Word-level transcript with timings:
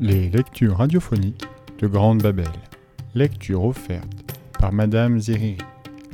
Les 0.00 0.28
lectures 0.28 0.76
radiophoniques 0.76 1.48
de 1.80 1.88
Grande 1.88 2.22
Babel. 2.22 2.46
Lecture 3.16 3.64
offerte 3.64 4.32
par 4.60 4.72
Madame 4.72 5.18
Zeriri. 5.18 5.58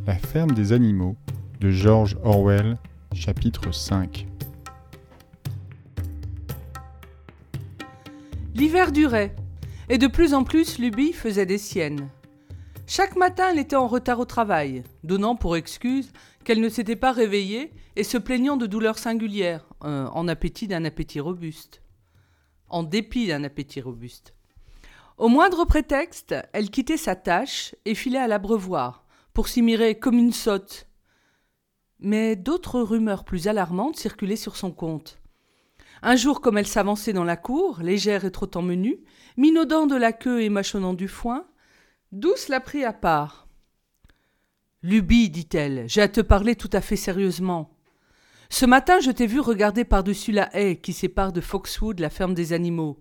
La 0.07 0.15
ferme 0.15 0.53
des 0.53 0.73
animaux 0.73 1.17
de 1.61 1.71
George 1.71 2.17
Orwell, 2.25 2.79
chapitre 3.13 3.75
5. 3.75 4.27
L'hiver 8.55 8.91
durait, 8.91 9.37
et 9.91 9.99
de 9.99 10.07
plus 10.07 10.33
en 10.33 10.45
plus 10.45 10.79
Lubie 10.79 11.13
faisait 11.13 11.45
des 11.45 11.59
siennes. 11.59 12.09
Chaque 12.87 13.17
matin, 13.17 13.49
elle 13.53 13.59
était 13.59 13.77
en 13.77 13.87
retard 13.87 14.19
au 14.19 14.25
travail, 14.25 14.83
donnant 15.03 15.37
pour 15.37 15.57
excuse 15.57 16.11
qu'elle 16.43 16.63
ne 16.63 16.71
s'était 16.71 16.97
pas 16.97 17.13
réveillée 17.13 17.71
et 17.97 18.05
se 18.05 18.17
plaignant 18.17 18.57
de 18.57 18.65
douleurs 18.65 18.99
singulières, 18.99 19.67
euh, 19.85 20.07
en 20.07 20.27
appétit 20.27 20.69
d'un 20.69 20.87
appétit 20.87 21.21
robuste. 21.21 21.84
En 22.69 22.83
dépit 22.83 23.27
d'un 23.27 23.45
appétit 23.45 23.81
robuste. 23.81 24.35
Au 25.17 25.29
moindre 25.29 25.65
prétexte, 25.65 26.35
elle 26.53 26.71
quittait 26.71 26.97
sa 26.97 27.15
tâche 27.15 27.75
et 27.85 27.95
filait 27.95 28.19
à 28.19 28.27
l'abreuvoir, 28.27 29.05
pour 29.33 29.49
s'y 29.49 29.63
mirer 29.63 29.99
comme 29.99 30.19
une 30.19 30.33
sotte. 30.33 30.89
Mais 32.01 32.37
d'autres 32.37 32.81
rumeurs 32.81 33.25
plus 33.25 33.47
alarmantes 33.47 33.97
circulaient 33.97 34.37
sur 34.37 34.57
son 34.57 34.73
compte. 34.73 35.19
Un 36.03 36.17
jour, 36.17 36.41
comme 36.41 36.59
elle 36.59 36.67
s'avançait 36.67 37.13
dans 37.13 37.25
la 37.25 37.37
cour, 37.37 37.81
légère 37.81 38.25
et 38.25 38.33
trottant 38.33 38.63
menu, 38.63 38.99
minaudant 39.37 39.87
de 39.87 39.97
la 39.97 40.13
queue 40.13 40.43
et 40.43 40.49
mâchonnant 40.51 40.95
du 40.95 41.09
foin, 41.09 41.47
Douce 42.15 42.49
la 42.49 42.61
prit 42.61 42.85
à 42.85 42.93
part. 42.93 43.49
Lubie, 44.83 45.31
dit-elle, 45.31 45.89
j'ai 45.89 46.03
à 46.03 46.09
te 46.09 46.21
parler 46.21 46.55
tout 46.55 46.71
à 46.73 46.81
fait 46.81 46.95
sérieusement. 46.95 47.74
Ce 48.51 48.67
matin, 48.67 49.01
je 49.01 49.11
t'ai 49.11 49.27
vu 49.27 49.41
regarder 49.41 49.85
par-dessus 49.85 50.33
la 50.33 50.55
haie 50.57 50.77
qui 50.77 50.93
sépare 50.93 51.33
de 51.33 51.41
Foxwood 51.41 52.01
la 52.01 52.11
ferme 52.11 52.35
des 52.35 52.53
animaux. 52.53 53.01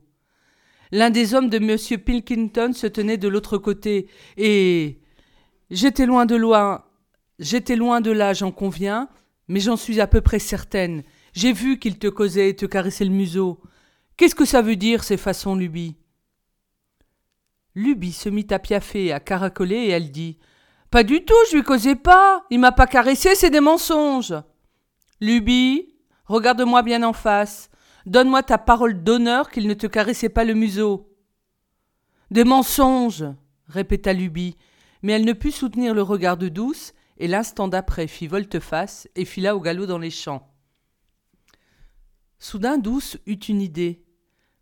L'un 0.91 1.09
des 1.09 1.33
hommes 1.33 1.49
de 1.49 1.57
M. 1.57 1.99
Pilkington 2.01 2.71
se 2.73 2.87
tenait 2.87 3.17
de 3.17 3.27
l'autre 3.27 3.57
côté, 3.57 4.07
et. 4.37 4.99
J'étais 5.71 6.05
loin 6.05 6.25
de 6.25 6.35
loin. 6.35 6.83
J'étais 7.39 7.75
loin 7.75 7.99
de 7.99 8.11
là, 8.11 8.33
j'en 8.33 8.51
conviens, 8.51 9.09
mais 9.47 9.59
j'en 9.59 9.75
suis 9.75 9.99
à 9.99 10.07
peu 10.07 10.21
près 10.21 10.37
certaine. 10.37 11.03
J'ai 11.33 11.51
vu 11.51 11.79
qu'il 11.79 11.97
te 11.97 12.07
causait 12.07 12.49
et 12.49 12.55
te 12.55 12.67
caressait 12.67 13.05
le 13.05 13.11
museau. 13.11 13.59
Qu'est-ce 14.17 14.35
que 14.35 14.45
ça 14.45 14.61
veut 14.61 14.75
dire, 14.75 15.03
ces 15.03 15.17
façons, 15.17 15.55
Lubie 15.55 15.95
Lubie 17.73 18.11
se 18.11 18.29
mit 18.29 18.45
à 18.51 18.59
piaffer 18.59 19.11
à 19.11 19.19
caracoler, 19.19 19.77
et 19.77 19.89
elle 19.89 20.11
dit 20.11 20.37
Pas 20.91 21.03
du 21.03 21.25
tout, 21.25 21.33
je 21.49 21.55
lui 21.55 21.63
causais 21.63 21.95
pas. 21.95 22.45
Il 22.51 22.59
m'a 22.59 22.71
pas 22.71 22.85
caressé, 22.85 23.33
c'est 23.33 23.49
des 23.49 23.59
mensonges. 23.59 24.35
Lubie, 25.23 25.87
regarde-moi 26.25 26.81
bien 26.81 27.01
en 27.01 27.13
face. 27.13 27.69
Donne-moi 28.05 28.43
ta 28.43 28.57
parole 28.57 29.05
d'honneur 29.05 29.51
qu'il 29.51 29.69
ne 29.69 29.73
te 29.73 29.87
caressait 29.87 30.27
pas 30.27 30.43
le 30.43 30.53
museau. 30.53 31.15
Des 32.29 32.43
mensonges, 32.43 33.23
répéta 33.67 34.11
Lubie, 34.11 34.57
mais 35.01 35.13
elle 35.13 35.23
ne 35.23 35.31
put 35.31 35.53
soutenir 35.53 35.93
le 35.93 36.01
regard 36.01 36.35
de 36.35 36.49
Douce, 36.49 36.91
et 37.17 37.29
l'instant 37.29 37.69
d'après 37.69 38.07
fit 38.07 38.27
volte-face 38.27 39.07
et 39.15 39.23
fila 39.23 39.55
au 39.55 39.61
galop 39.61 39.85
dans 39.85 39.97
les 39.97 40.09
champs. 40.09 40.51
Soudain 42.37 42.77
Douce 42.77 43.17
eut 43.25 43.39
une 43.47 43.61
idée. 43.61 44.03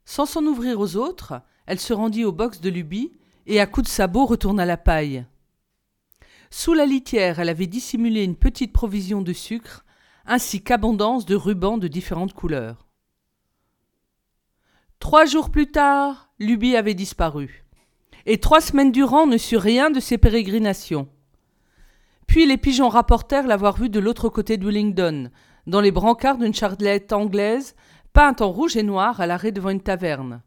Sans 0.06 0.28
s'en 0.28 0.46
ouvrir 0.46 0.80
aux 0.80 0.96
autres, 0.96 1.42
elle 1.66 1.80
se 1.80 1.92
rendit 1.92 2.23
au 2.23 2.31
box 2.31 2.62
de 2.62 2.70
Lubie 2.70 3.14
et 3.48 3.59
à 3.59 3.66
coups 3.66 3.88
de 3.88 3.92
sabot 3.92 4.28
retourna 4.28 4.68
la 4.68 4.78
paille. 4.78 5.25
Sous 6.52 6.75
la 6.75 6.86
litière, 6.86 7.40
elle 7.40 7.50
avait 7.50 7.66
dissimulé 7.66 8.23
une 8.23 8.36
petite 8.36 8.73
provision 8.73 9.23
de 9.23 9.34
sucre, 9.34 9.86
ainsi 10.25 10.64
qu'abondance 10.64 11.25
de 11.25 11.36
rubans 11.36 11.77
de 11.77 11.88
différentes 11.88 12.33
couleurs. 12.33 12.88
Trois 15.00 15.25
jours 15.25 15.50
plus 15.50 15.72
tard, 15.72 16.29
Lubie 16.40 16.75
avait 16.75 16.94
disparu, 16.94 17.66
et 18.25 18.40
trois 18.40 18.62
semaines 18.62 18.91
durant 18.91 19.25
ne 19.25 19.38
sut 19.38 19.57
rien 19.57 19.90
de 19.90 20.00
ses 20.00 20.18
pérégrinations. 20.18 21.09
Puis 22.28 22.46
les 22.46 22.57
pigeons 22.57 22.90
rapportèrent 22.90 23.47
l'avoir 23.47 23.78
vue 23.78 23.90
de 23.90 24.00
l'autre 24.00 24.29
côté 24.29 24.57
de 24.57 24.66
Willingdon, 24.66 25.31
dans 25.68 25.81
les 25.81 25.91
brancards 25.91 26.38
d'une 26.38 26.53
chardelette 26.53 27.13
anglaise, 27.13 27.75
peinte 28.13 28.41
en 28.41 28.51
rouge 28.51 28.78
et 28.78 28.84
noir 28.84 29.22
à 29.22 29.28
l'arrêt 29.28 29.51
devant 29.51 29.69
une 29.69 29.81
taverne. 29.81 30.41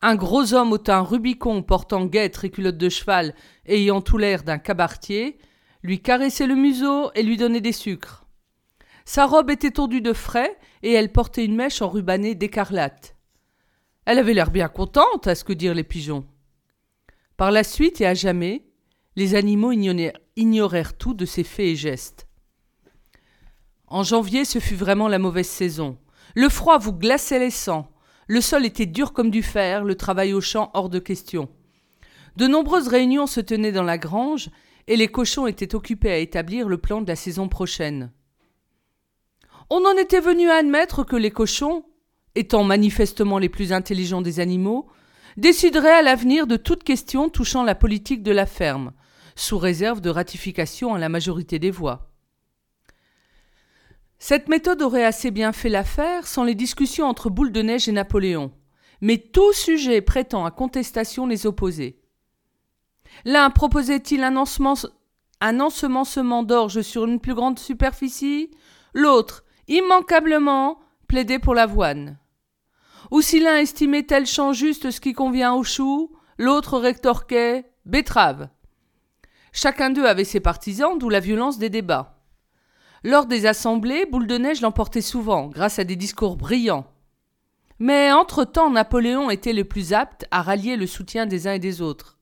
Un 0.00 0.14
gros 0.14 0.54
homme 0.54 0.72
au 0.72 0.78
teint 0.78 1.02
rubicon, 1.02 1.62
portant 1.62 2.06
guêtre 2.06 2.44
et 2.44 2.50
culotte 2.50 2.78
de 2.78 2.88
cheval, 2.88 3.34
ayant 3.66 4.00
tout 4.00 4.16
l'air 4.16 4.44
d'un 4.44 4.58
cabaretier, 4.58 5.38
lui 5.82 6.00
caressait 6.00 6.46
le 6.46 6.54
museau 6.54 7.10
et 7.14 7.22
lui 7.22 7.36
donnait 7.36 7.60
des 7.60 7.72
sucres. 7.72 8.24
Sa 9.08 9.24
robe 9.24 9.48
était 9.48 9.70
tordue 9.70 10.02
de 10.02 10.12
frais 10.12 10.58
et 10.82 10.92
elle 10.92 11.10
portait 11.10 11.46
une 11.46 11.56
mèche 11.56 11.80
enrubannée 11.80 12.34
d'écarlate. 12.34 13.16
Elle 14.04 14.18
avait 14.18 14.34
l'air 14.34 14.50
bien 14.50 14.68
contente, 14.68 15.26
à 15.26 15.34
ce 15.34 15.44
que 15.44 15.54
dirent 15.54 15.72
les 15.72 15.82
pigeons. 15.82 16.26
Par 17.38 17.50
la 17.50 17.64
suite 17.64 18.02
et 18.02 18.06
à 18.06 18.12
jamais, 18.12 18.66
les 19.16 19.34
animaux 19.34 19.72
ignorèrent 19.72 20.98
tout 20.98 21.14
de 21.14 21.24
ses 21.24 21.42
faits 21.42 21.68
et 21.68 21.74
gestes. 21.74 22.28
En 23.86 24.02
janvier, 24.02 24.44
ce 24.44 24.58
fut 24.58 24.74
vraiment 24.74 25.08
la 25.08 25.18
mauvaise 25.18 25.48
saison. 25.48 25.96
Le 26.34 26.50
froid 26.50 26.76
vous 26.76 26.92
glaçait 26.92 27.38
les 27.38 27.50
sangs. 27.50 27.90
Le 28.26 28.42
sol 28.42 28.66
était 28.66 28.84
dur 28.84 29.14
comme 29.14 29.30
du 29.30 29.42
fer, 29.42 29.84
le 29.84 29.94
travail 29.94 30.34
au 30.34 30.42
champ 30.42 30.70
hors 30.74 30.90
de 30.90 30.98
question. 30.98 31.48
De 32.36 32.46
nombreuses 32.46 32.88
réunions 32.88 33.26
se 33.26 33.40
tenaient 33.40 33.72
dans 33.72 33.84
la 33.84 33.96
grange, 33.96 34.50
et 34.86 34.96
les 34.96 35.08
cochons 35.08 35.46
étaient 35.46 35.74
occupés 35.74 36.12
à 36.12 36.18
établir 36.18 36.68
le 36.68 36.76
plan 36.76 37.00
de 37.00 37.08
la 37.08 37.16
saison 37.16 37.48
prochaine. 37.48 38.12
On 39.70 39.84
en 39.84 39.96
était 39.96 40.20
venu 40.20 40.48
à 40.48 40.56
admettre 40.56 41.04
que 41.04 41.16
les 41.16 41.30
cochons, 41.30 41.84
étant 42.34 42.64
manifestement 42.64 43.38
les 43.38 43.50
plus 43.50 43.72
intelligents 43.72 44.22
des 44.22 44.40
animaux, 44.40 44.88
décideraient 45.36 45.98
à 45.98 46.02
l'avenir 46.02 46.46
de 46.46 46.56
toute 46.56 46.84
question 46.84 47.28
touchant 47.28 47.64
la 47.64 47.74
politique 47.74 48.22
de 48.22 48.32
la 48.32 48.46
ferme, 48.46 48.92
sous 49.36 49.58
réserve 49.58 50.00
de 50.00 50.10
ratification 50.10 50.94
à 50.94 50.98
la 50.98 51.08
majorité 51.08 51.58
des 51.58 51.70
voix. 51.70 52.10
Cette 54.18 54.48
méthode 54.48 54.82
aurait 54.82 55.04
assez 55.04 55.30
bien 55.30 55.52
fait 55.52 55.68
l'affaire 55.68 56.26
sans 56.26 56.44
les 56.44 56.56
discussions 56.56 57.06
entre 57.06 57.30
Boule 57.30 57.52
de 57.52 57.62
Neige 57.62 57.88
et 57.88 57.92
Napoléon, 57.92 58.52
mais 59.00 59.18
tout 59.18 59.52
sujet 59.52 60.00
prêtant 60.00 60.44
à 60.44 60.50
contestation 60.50 61.26
les 61.26 61.46
opposait. 61.46 61.98
L'un 63.24 63.50
proposait-il 63.50 64.24
un, 64.24 64.42
un 65.40 65.60
ensemencement 65.60 66.42
d'orge 66.42 66.82
sur 66.82 67.04
une 67.04 67.20
plus 67.20 67.34
grande 67.34 67.58
superficie, 67.58 68.50
l'autre, 68.92 69.44
immanquablement, 69.68 70.80
plaidait 71.06 71.38
pour 71.38 71.54
l'avoine. 71.54 72.18
Ou 73.10 73.22
si 73.22 73.40
l'un 73.40 73.56
estimait 73.56 74.02
tel 74.02 74.26
champ 74.26 74.52
juste 74.52 74.90
ce 74.90 75.00
qui 75.00 75.12
convient 75.12 75.54
au 75.54 75.62
chou, 75.62 76.12
l'autre 76.36 76.78
rétorquait 76.78 77.64
betterave. 77.86 78.48
Chacun 79.52 79.90
d'eux 79.90 80.04
avait 80.04 80.24
ses 80.24 80.40
partisans, 80.40 80.98
d'où 80.98 81.08
la 81.08 81.20
violence 81.20 81.58
des 81.58 81.70
débats. 81.70 82.18
Lors 83.04 83.26
des 83.26 83.46
assemblées, 83.46 84.06
Boule 84.06 84.26
de 84.26 84.36
Neige 84.36 84.60
l'emportait 84.60 85.00
souvent, 85.00 85.48
grâce 85.48 85.78
à 85.78 85.84
des 85.84 85.96
discours 85.96 86.36
brillants. 86.36 86.86
Mais 87.78 88.10
entre-temps, 88.12 88.70
Napoléon 88.70 89.30
était 89.30 89.52
le 89.52 89.64
plus 89.64 89.92
apte 89.92 90.26
à 90.30 90.42
rallier 90.42 90.76
le 90.76 90.86
soutien 90.86 91.26
des 91.26 91.46
uns 91.46 91.52
et 91.52 91.58
des 91.60 91.80
autres. 91.80 92.18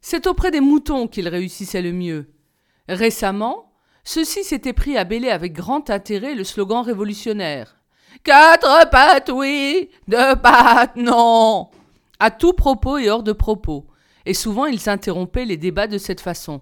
C'est 0.00 0.26
auprès 0.26 0.50
des 0.50 0.60
moutons 0.60 1.08
qu'il 1.08 1.28
réussissait 1.28 1.82
le 1.82 1.92
mieux. 1.92 2.32
Récemment, 2.88 3.71
ceux-ci 4.04 4.44
s'étaient 4.44 4.72
pris 4.72 4.96
à 4.96 5.04
bêler 5.04 5.30
avec 5.30 5.52
grand 5.52 5.90
intérêt 5.90 6.34
le 6.34 6.44
slogan 6.44 6.84
révolutionnaire. 6.84 7.76
Quatre 8.24 8.90
pattes 8.90 9.30
oui, 9.32 9.90
deux 10.08 10.36
pattes 10.36 10.96
non. 10.96 11.68
À 12.18 12.30
tout 12.30 12.52
propos 12.52 12.98
et 12.98 13.10
hors 13.10 13.22
de 13.22 13.32
propos, 13.32 13.86
et 14.26 14.34
souvent 14.34 14.66
ils 14.66 14.88
interrompaient 14.88 15.44
les 15.44 15.56
débats 15.56 15.86
de 15.86 15.98
cette 15.98 16.20
façon. 16.20 16.60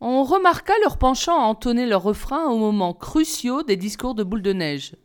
On 0.00 0.24
remarqua 0.24 0.74
leur 0.82 0.98
penchant 0.98 1.40
à 1.40 1.44
entonner 1.44 1.86
leur 1.86 2.02
refrain 2.02 2.46
au 2.46 2.58
moment 2.58 2.92
cruciaux 2.92 3.62
des 3.62 3.76
discours 3.76 4.16
de 4.16 4.24
Boule 4.24 4.42
de 4.42 4.52
Neige. 4.52 4.96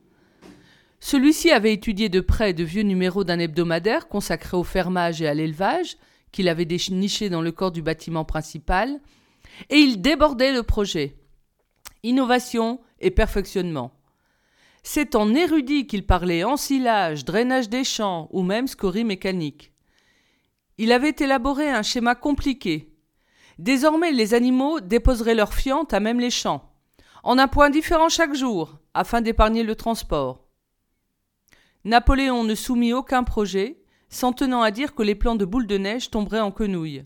Celui-ci 1.00 1.52
avait 1.52 1.74
étudié 1.74 2.10
de 2.10 2.20
près 2.20 2.54
de 2.54 2.64
vieux 2.64 2.82
numéros 2.82 3.24
d'un 3.24 3.38
hebdomadaire 3.38 4.08
consacré 4.08 4.58
au 4.58 4.64
fermage 4.64 5.22
et 5.22 5.28
à 5.28 5.36
l'élevage, 5.36 5.98
qu'il 6.32 6.50
avait 6.50 6.66
déniché 6.66 7.30
dans 7.30 7.42
le 7.42 7.52
corps 7.52 7.72
du 7.72 7.84
bâtiment 7.84 8.26
principal, 8.26 9.00
et 9.70 9.78
il 9.78 10.02
débordait 10.02 10.54
le 10.54 10.64
projet. 10.64 11.18
Innovation 12.04 12.80
et 13.00 13.12
perfectionnement. 13.12 13.92
C'est 14.84 15.16
en 15.16 15.34
érudit 15.34 15.88
qu'il 15.88 16.06
parlait 16.06 16.44
ensilage, 16.44 17.26
drainage 17.26 17.70
des 17.70 17.84
champs 17.84 18.30
ou 18.32 18.44
même 18.44 18.68
scorie 18.68 19.04
mécanique. 19.04 19.74
Il 20.78 20.92
avait 20.92 21.16
élaboré 21.20 21.70
un 21.70 21.84
schéma 21.84 22.16
compliqué, 22.16 22.98
Désormais, 23.60 24.12
les 24.12 24.34
animaux 24.34 24.80
déposeraient 24.80 25.36
leurs 25.36 25.54
fientes 25.54 25.94
à 25.94 26.00
même 26.00 26.20
les 26.20 26.30
champs, 26.30 26.72
en 27.24 27.38
un 27.40 27.48
point 27.48 27.70
différent 27.70 28.10
chaque 28.10 28.36
jour, 28.36 28.78
afin 28.94 29.22
d'épargner 29.22 29.64
le 29.64 29.76
transport. 29.76 30.46
Napoléon 31.84 32.44
ne 32.44 32.54
soumit 32.54 32.94
aucun 32.94 33.24
projet, 33.24 33.82
s'en 34.10 34.32
tenant 34.32 34.62
à 34.62 34.72
dire 34.72 34.94
que 34.94 35.04
les 35.04 35.16
plans 35.16 35.36
de 35.36 35.46
boule 35.46 35.68
de 35.68 35.78
neige 35.78 36.12
tomberaient 36.12 36.40
en 36.40 36.52
quenouille. 36.52 37.06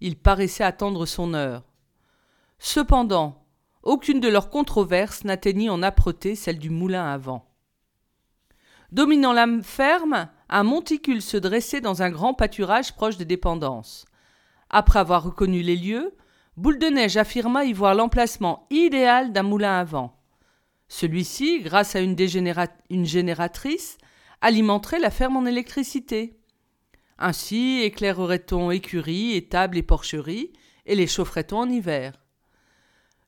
Il 0.00 0.16
paraissait 0.16 0.64
attendre 0.64 1.06
son 1.06 1.34
heure. 1.34 1.64
Cependant, 2.58 3.44
aucune 3.82 4.20
de 4.20 4.28
leurs 4.28 4.50
controverses 4.50 5.24
n'atteignit 5.24 5.70
en 5.70 5.82
âpreté 5.82 6.34
celle 6.34 6.58
du 6.58 6.70
moulin 6.70 7.06
à 7.06 7.16
vent. 7.16 7.48
Dominant 8.90 9.32
la 9.32 9.46
ferme, 9.62 10.28
un 10.48 10.62
monticule 10.62 11.22
se 11.22 11.36
dressait 11.36 11.80
dans 11.80 12.02
un 12.02 12.10
grand 12.10 12.34
pâturage 12.34 12.94
proche 12.94 13.16
des 13.16 13.24
dépendances. 13.24 14.06
Après 14.70 14.98
avoir 14.98 15.22
reconnu 15.22 15.62
les 15.62 15.76
lieux, 15.76 16.14
Boule 16.56 16.78
de 16.78 16.86
Neige 16.86 17.16
affirma 17.16 17.64
y 17.64 17.72
voir 17.72 17.94
l'emplacement 17.94 18.66
idéal 18.70 19.32
d'un 19.32 19.44
moulin 19.44 19.78
à 19.78 19.84
vent. 19.84 20.18
Celui-ci, 20.88 21.60
grâce 21.60 21.94
à 21.94 22.00
une, 22.00 22.16
une 22.90 23.04
génératrice, 23.04 23.98
alimenterait 24.40 24.98
la 24.98 25.10
ferme 25.10 25.36
en 25.36 25.46
électricité. 25.46 26.40
Ainsi 27.18 27.82
éclairerait-on 27.82 28.70
écuries, 28.70 29.36
étables 29.36 29.76
et 29.76 29.82
porcheries, 29.82 30.52
et 30.86 30.94
les 30.94 31.06
chaufferait-on 31.06 31.58
en 31.58 31.70
hiver. 31.70 32.14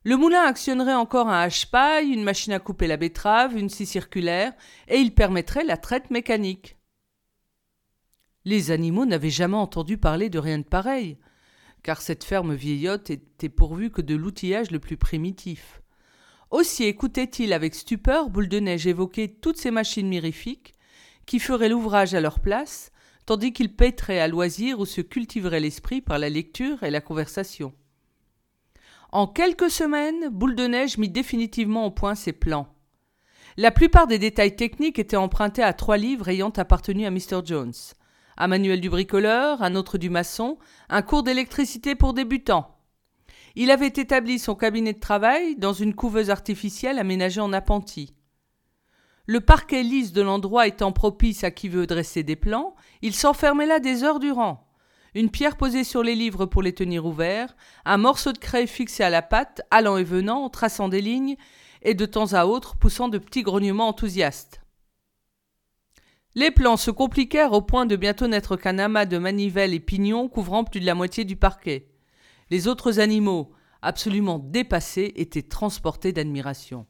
Le 0.03 0.17
moulin 0.17 0.41
actionnerait 0.41 0.95
encore 0.95 1.29
un 1.29 1.41
hache-paille, 1.41 2.09
une 2.09 2.23
machine 2.23 2.53
à 2.53 2.59
couper 2.59 2.87
la 2.87 2.97
betterave, 2.97 3.55
une 3.55 3.69
scie 3.69 3.85
circulaire, 3.85 4.51
et 4.87 4.97
il 4.97 5.13
permettrait 5.13 5.63
la 5.63 5.77
traite 5.77 6.09
mécanique. 6.09 6.77
Les 8.43 8.71
animaux 8.71 9.05
n'avaient 9.05 9.29
jamais 9.29 9.57
entendu 9.57 9.99
parler 9.99 10.29
de 10.29 10.39
rien 10.39 10.57
de 10.57 10.63
pareil, 10.63 11.19
car 11.83 12.01
cette 12.01 12.23
ferme 12.23 12.55
vieillotte 12.55 13.11
était 13.11 13.49
pourvue 13.49 13.91
que 13.91 14.01
de 14.01 14.15
l'outillage 14.15 14.71
le 14.71 14.79
plus 14.79 14.97
primitif. 14.97 15.83
Aussi 16.49 16.85
écoutait-il 16.85 17.53
avec 17.53 17.75
stupeur 17.75 18.31
Boule 18.31 18.49
de 18.49 18.59
Neige 18.59 18.87
évoquer 18.87 19.31
toutes 19.31 19.57
ces 19.57 19.71
machines 19.71 20.07
mirifiques 20.07 20.73
qui 21.27 21.37
feraient 21.37 21.69
l'ouvrage 21.69 22.15
à 22.15 22.21
leur 22.21 22.39
place, 22.39 22.91
tandis 23.27 23.53
qu'il 23.53 23.75
pèterait 23.75 24.19
à 24.19 24.27
loisir 24.27 24.79
ou 24.79 24.87
se 24.87 25.01
cultiverait 25.01 25.59
l'esprit 25.59 26.01
par 26.01 26.17
la 26.17 26.29
lecture 26.29 26.81
et 26.81 26.89
la 26.89 27.01
conversation. 27.01 27.73
En 29.13 29.27
quelques 29.27 29.69
semaines, 29.69 30.29
Boule 30.29 30.55
de 30.55 30.67
Neige 30.67 30.97
mit 30.97 31.09
définitivement 31.09 31.85
au 31.85 31.91
point 31.91 32.15
ses 32.15 32.31
plans. 32.31 32.67
La 33.57 33.69
plupart 33.69 34.07
des 34.07 34.19
détails 34.19 34.55
techniques 34.55 34.99
étaient 34.99 35.17
empruntés 35.17 35.63
à 35.63 35.73
trois 35.73 35.97
livres 35.97 36.29
ayant 36.29 36.51
appartenu 36.51 37.05
à 37.05 37.11
Mr. 37.11 37.41
Jones. 37.43 37.73
Un 38.37 38.47
manuel 38.47 38.79
du 38.79 38.89
bricoleur, 38.89 39.61
un 39.61 39.75
autre 39.75 39.97
du 39.97 40.09
maçon, 40.09 40.57
un 40.87 41.01
cours 41.01 41.23
d'électricité 41.23 41.93
pour 41.93 42.13
débutants. 42.13 42.77
Il 43.55 43.69
avait 43.69 43.87
établi 43.87 44.39
son 44.39 44.55
cabinet 44.55 44.93
de 44.93 44.99
travail 45.01 45.57
dans 45.57 45.73
une 45.73 45.93
couveuse 45.93 46.29
artificielle 46.29 46.97
aménagée 46.97 47.41
en 47.41 47.51
appentis. 47.51 48.15
Le 49.25 49.41
parquet 49.41 49.83
lisse 49.83 50.13
de 50.13 50.21
l'endroit 50.21 50.67
étant 50.67 50.93
propice 50.93 51.43
à 51.43 51.51
qui 51.51 51.67
veut 51.67 51.85
dresser 51.85 52.23
des 52.23 52.37
plans, 52.37 52.75
il 53.01 53.13
s'enfermait 53.13 53.65
là 53.65 53.81
des 53.81 54.05
heures 54.05 54.19
durant 54.19 54.70
une 55.13 55.29
pierre 55.29 55.57
posée 55.57 55.83
sur 55.83 56.03
les 56.03 56.15
livres 56.15 56.45
pour 56.45 56.61
les 56.61 56.73
tenir 56.73 57.05
ouverts, 57.05 57.55
un 57.85 57.97
morceau 57.97 58.31
de 58.31 58.37
craie 58.37 58.67
fixé 58.67 59.03
à 59.03 59.09
la 59.09 59.21
patte, 59.21 59.61
allant 59.71 59.97
et 59.97 60.03
venant, 60.03 60.49
traçant 60.49 60.87
des 60.87 61.01
lignes, 61.01 61.35
et 61.81 61.93
de 61.93 62.05
temps 62.05 62.33
à 62.33 62.45
autre 62.45 62.77
poussant 62.77 63.09
de 63.09 63.17
petits 63.17 63.43
grognements 63.43 63.89
enthousiastes. 63.89 64.61
Les 66.33 66.51
plans 66.51 66.77
se 66.77 66.91
compliquèrent 66.91 67.51
au 67.51 67.61
point 67.61 67.85
de 67.85 67.97
bientôt 67.97 68.27
n'être 68.27 68.55
qu'un 68.55 68.79
amas 68.79 69.05
de 69.05 69.17
manivelles 69.17 69.73
et 69.73 69.81
pignons 69.81 70.29
couvrant 70.29 70.63
plus 70.63 70.79
de 70.79 70.85
la 70.85 70.95
moitié 70.95 71.25
du 71.25 71.35
parquet. 71.35 71.89
Les 72.49 72.69
autres 72.69 72.99
animaux, 72.99 73.51
absolument 73.81 74.39
dépassés, 74.39 75.11
étaient 75.17 75.41
transportés 75.41 76.13
d'admiration. 76.13 76.85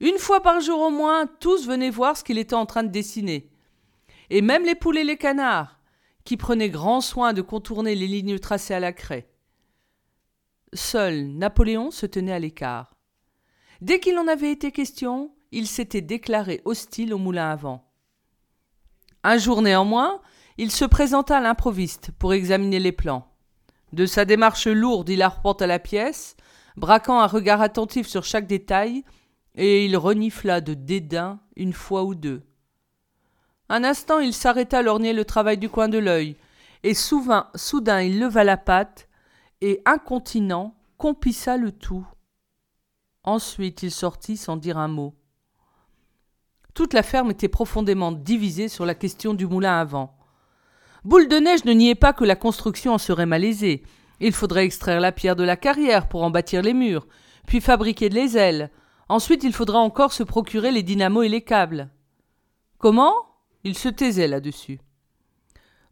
Une 0.00 0.18
fois 0.18 0.42
par 0.42 0.60
jour 0.60 0.80
au 0.80 0.90
moins, 0.90 1.26
tous 1.40 1.66
venaient 1.66 1.88
voir 1.88 2.16
ce 2.16 2.24
qu'il 2.24 2.36
était 2.36 2.54
en 2.54 2.66
train 2.66 2.82
de 2.82 2.90
dessiner. 2.90 3.48
Et 4.28 4.42
même 4.42 4.64
les 4.64 4.74
poules 4.74 4.98
et 4.98 5.04
les 5.04 5.16
canards, 5.16 5.78
qui 6.24 6.36
prenait 6.36 6.70
grand 6.70 7.00
soin 7.00 7.32
de 7.32 7.42
contourner 7.42 7.94
les 7.94 8.06
lignes 8.06 8.38
tracées 8.38 8.74
à 8.74 8.80
la 8.80 8.92
craie. 8.92 9.28
Seul 10.74 11.26
Napoléon 11.26 11.90
se 11.90 12.06
tenait 12.06 12.32
à 12.32 12.38
l'écart. 12.38 12.94
Dès 13.80 14.00
qu'il 14.00 14.18
en 14.18 14.28
avait 14.28 14.52
été 14.52 14.72
question, 14.72 15.34
il 15.50 15.66
s'était 15.66 16.00
déclaré 16.00 16.62
hostile 16.64 17.12
au 17.12 17.18
moulin 17.18 17.50
à 17.50 17.56
vent. 17.56 17.92
Un 19.24 19.36
jour 19.38 19.62
néanmoins, 19.62 20.20
il 20.58 20.70
se 20.70 20.84
présenta 20.84 21.38
à 21.38 21.40
l'improviste 21.40 22.10
pour 22.18 22.32
examiner 22.32 22.78
les 22.78 22.92
plans. 22.92 23.28
De 23.92 24.06
sa 24.06 24.24
démarche 24.24 24.66
lourde, 24.66 25.08
il 25.10 25.22
arpenta 25.22 25.66
la 25.66 25.78
pièce, 25.78 26.36
braquant 26.76 27.20
un 27.20 27.26
regard 27.26 27.60
attentif 27.60 28.06
sur 28.06 28.24
chaque 28.24 28.46
détail, 28.46 29.04
et 29.54 29.84
il 29.84 29.96
renifla 29.96 30.60
de 30.60 30.74
dédain 30.74 31.40
une 31.56 31.74
fois 31.74 32.04
ou 32.04 32.14
deux. 32.14 32.42
Un 33.72 33.84
instant, 33.84 34.18
il 34.18 34.34
s'arrêta 34.34 34.80
à 34.80 34.82
lorgner 34.82 35.14
le 35.14 35.24
travail 35.24 35.56
du 35.56 35.70
coin 35.70 35.88
de 35.88 35.96
l'œil, 35.96 36.36
et 36.82 36.92
soudain, 36.92 37.46
soudain 37.54 38.02
il 38.02 38.20
leva 38.20 38.44
la 38.44 38.58
patte, 38.58 39.08
et, 39.62 39.80
incontinent, 39.86 40.74
compissa 40.98 41.56
le 41.56 41.72
tout. 41.72 42.06
Ensuite, 43.24 43.82
il 43.82 43.90
sortit 43.90 44.36
sans 44.36 44.58
dire 44.58 44.76
un 44.76 44.88
mot. 44.88 45.14
Toute 46.74 46.92
la 46.92 47.02
ferme 47.02 47.30
était 47.30 47.48
profondément 47.48 48.12
divisée 48.12 48.68
sur 48.68 48.84
la 48.84 48.94
question 48.94 49.32
du 49.32 49.46
moulin 49.46 49.80
à 49.80 49.84
vent. 49.86 50.18
Boule 51.04 51.28
de 51.28 51.36
neige 51.36 51.64
ne 51.64 51.72
niait 51.72 51.94
pas 51.94 52.12
que 52.12 52.24
la 52.24 52.36
construction 52.36 52.92
en 52.92 52.98
serait 52.98 53.24
malaisée. 53.24 53.84
Il 54.20 54.34
faudrait 54.34 54.66
extraire 54.66 55.00
la 55.00 55.12
pierre 55.12 55.34
de 55.34 55.44
la 55.44 55.56
carrière 55.56 56.10
pour 56.10 56.24
en 56.24 56.30
bâtir 56.30 56.60
les 56.60 56.74
murs, 56.74 57.06
puis 57.46 57.62
fabriquer 57.62 58.10
les 58.10 58.36
ailes. 58.36 58.70
Ensuite, 59.08 59.44
il 59.44 59.54
faudra 59.54 59.78
encore 59.78 60.12
se 60.12 60.24
procurer 60.24 60.72
les 60.72 60.82
dynamos 60.82 61.22
et 61.22 61.30
les 61.30 61.42
câbles. 61.42 61.88
Comment? 62.76 63.31
Il 63.64 63.76
se 63.76 63.88
taisait 63.88 64.28
là-dessus. 64.28 64.80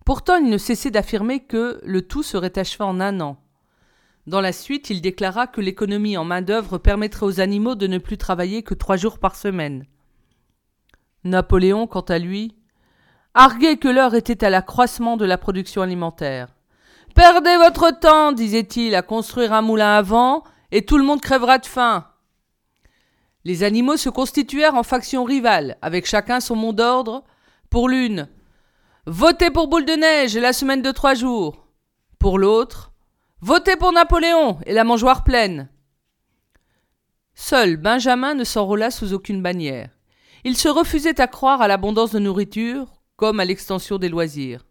Pourtant, 0.04 0.36
il 0.36 0.48
ne 0.48 0.58
cessait 0.58 0.90
d'affirmer 0.90 1.40
que 1.40 1.80
le 1.84 2.02
tout 2.02 2.22
serait 2.22 2.58
achevé 2.58 2.84
en 2.84 3.00
un 3.00 3.20
an. 3.20 3.36
Dans 4.26 4.40
la 4.40 4.52
suite, 4.52 4.90
il 4.90 5.00
déclara 5.00 5.46
que 5.46 5.60
l'économie 5.60 6.16
en 6.16 6.24
main-d'œuvre 6.24 6.78
permettrait 6.78 7.26
aux 7.26 7.40
animaux 7.40 7.74
de 7.74 7.86
ne 7.86 7.98
plus 7.98 8.18
travailler 8.18 8.62
que 8.62 8.74
trois 8.74 8.96
jours 8.96 9.18
par 9.18 9.36
semaine. 9.36 9.86
Napoléon, 11.24 11.86
quant 11.86 12.00
à 12.00 12.18
lui, 12.18 12.54
arguait 13.34 13.76
que 13.76 13.88
l'heure 13.88 14.14
était 14.14 14.44
à 14.44 14.50
l'accroissement 14.50 15.16
de 15.16 15.24
la 15.24 15.38
production 15.38 15.82
alimentaire. 15.82 16.48
Perdez 17.14 17.56
votre 17.56 17.90
temps, 17.98 18.32
disait-il, 18.32 18.94
à 18.94 19.02
construire 19.02 19.52
un 19.52 19.62
moulin 19.62 19.96
à 19.96 20.02
vent, 20.02 20.44
et 20.70 20.84
tout 20.84 20.96
le 20.96 21.04
monde 21.04 21.20
crèvera 21.20 21.58
de 21.58 21.66
faim. 21.66 22.06
Les 23.44 23.62
animaux 23.62 23.96
se 23.96 24.08
constituèrent 24.08 24.74
en 24.74 24.82
factions 24.82 25.24
rivales, 25.24 25.76
avec 25.82 26.06
chacun 26.06 26.40
son 26.40 26.56
mot 26.56 26.72
d'ordre, 26.72 27.24
pour 27.70 27.88
l'une, 27.88 28.28
votez 29.06 29.52
pour 29.52 29.68
Boule 29.68 29.84
de 29.84 29.92
Neige 29.92 30.36
et 30.36 30.40
la 30.40 30.52
semaine 30.52 30.82
de 30.82 30.90
trois 30.90 31.14
jours. 31.14 31.68
Pour 32.18 32.36
l'autre, 32.36 32.90
votez 33.40 33.76
pour 33.76 33.92
Napoléon 33.92 34.58
et 34.66 34.74
la 34.74 34.82
mangeoire 34.82 35.22
pleine. 35.22 35.70
Seul 37.34 37.76
Benjamin 37.76 38.34
ne 38.34 38.42
s'enrôla 38.42 38.90
sous 38.90 39.14
aucune 39.14 39.40
bannière. 39.40 39.88
Il 40.42 40.56
se 40.56 40.68
refusait 40.68 41.20
à 41.20 41.28
croire 41.28 41.62
à 41.62 41.68
l'abondance 41.68 42.10
de 42.10 42.18
nourriture 42.18 42.88
comme 43.14 43.38
à 43.38 43.44
l'extension 43.44 43.98
des 43.98 44.08
loisirs. 44.08 44.66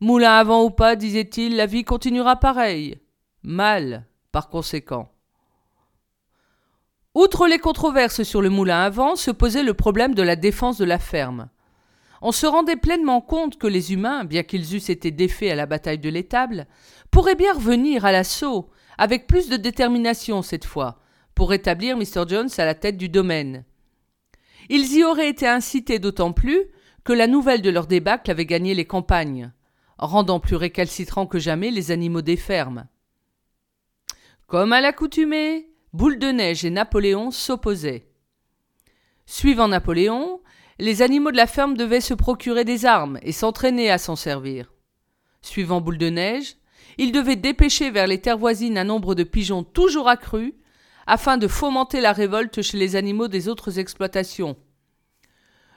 Moulin 0.00 0.32
avant 0.32 0.64
ou 0.64 0.70
pas, 0.70 0.96
disait-il, 0.96 1.54
la 1.54 1.66
vie 1.66 1.84
continuera 1.84 2.34
pareille. 2.34 3.00
Mal, 3.44 4.06
par 4.32 4.48
conséquent. 4.48 5.08
Outre 7.14 7.46
les 7.46 7.58
controverses 7.58 8.24
sur 8.24 8.42
le 8.42 8.50
moulin 8.50 8.82
à 8.82 8.90
vent, 8.90 9.14
se 9.14 9.30
posait 9.30 9.62
le 9.62 9.72
problème 9.72 10.14
de 10.14 10.22
la 10.22 10.34
défense 10.34 10.78
de 10.78 10.84
la 10.84 10.98
ferme 10.98 11.48
on 12.22 12.32
se 12.32 12.46
rendait 12.46 12.76
pleinement 12.76 13.20
compte 13.20 13.58
que 13.58 13.66
les 13.66 13.92
humains, 13.92 14.24
bien 14.24 14.42
qu'ils 14.42 14.74
eussent 14.74 14.90
été 14.90 15.10
défaits 15.10 15.50
à 15.50 15.54
la 15.54 15.66
bataille 15.66 15.98
de 15.98 16.08
l'étable, 16.08 16.66
pourraient 17.10 17.34
bien 17.34 17.52
revenir 17.52 18.04
à 18.04 18.12
l'assaut, 18.12 18.70
avec 18.98 19.26
plus 19.26 19.48
de 19.48 19.56
détermination 19.56 20.42
cette 20.42 20.64
fois, 20.64 21.00
pour 21.34 21.50
rétablir 21.50 21.96
Mr. 21.96 22.24
Jones 22.28 22.48
à 22.58 22.64
la 22.64 22.74
tête 22.74 22.96
du 22.96 23.08
domaine. 23.08 23.64
Ils 24.68 24.96
y 24.96 25.04
auraient 25.04 25.28
été 25.28 25.46
incités 25.46 25.98
d'autant 25.98 26.32
plus 26.32 26.64
que 27.04 27.12
la 27.12 27.26
nouvelle 27.26 27.62
de 27.62 27.70
leur 27.70 27.86
débâcle 27.86 28.30
avait 28.30 28.46
gagné 28.46 28.74
les 28.74 28.86
campagnes, 28.86 29.52
rendant 29.98 30.40
plus 30.40 30.56
récalcitrants 30.56 31.26
que 31.26 31.38
jamais 31.38 31.70
les 31.70 31.90
animaux 31.90 32.22
des 32.22 32.36
fermes. 32.36 32.86
Comme 34.46 34.72
à 34.72 34.80
l'accoutumée, 34.80 35.70
Boule 35.92 36.18
de 36.18 36.28
Neige 36.28 36.64
et 36.64 36.70
Napoléon 36.70 37.30
s'opposaient. 37.30 38.08
Suivant 39.24 39.68
Napoléon, 39.68 40.40
les 40.78 41.02
animaux 41.02 41.30
de 41.30 41.36
la 41.36 41.46
ferme 41.46 41.76
devaient 41.76 42.00
se 42.00 42.14
procurer 42.14 42.64
des 42.64 42.84
armes 42.84 43.18
et 43.22 43.32
s'entraîner 43.32 43.90
à 43.90 43.98
s'en 43.98 44.16
servir. 44.16 44.72
Suivant 45.42 45.80
Boule 45.80 45.98
de 45.98 46.10
Neige, 46.10 46.56
ils 46.98 47.12
devaient 47.12 47.36
dépêcher 47.36 47.90
vers 47.90 48.06
les 48.06 48.20
terres 48.20 48.38
voisines 48.38 48.78
un 48.78 48.84
nombre 48.84 49.14
de 49.14 49.22
pigeons 49.22 49.62
toujours 49.62 50.08
accru, 50.08 50.54
afin 51.06 51.38
de 51.38 51.48
fomenter 51.48 52.00
la 52.00 52.12
révolte 52.12 52.62
chez 52.62 52.76
les 52.76 52.96
animaux 52.96 53.28
des 53.28 53.48
autres 53.48 53.78
exploitations. 53.78 54.56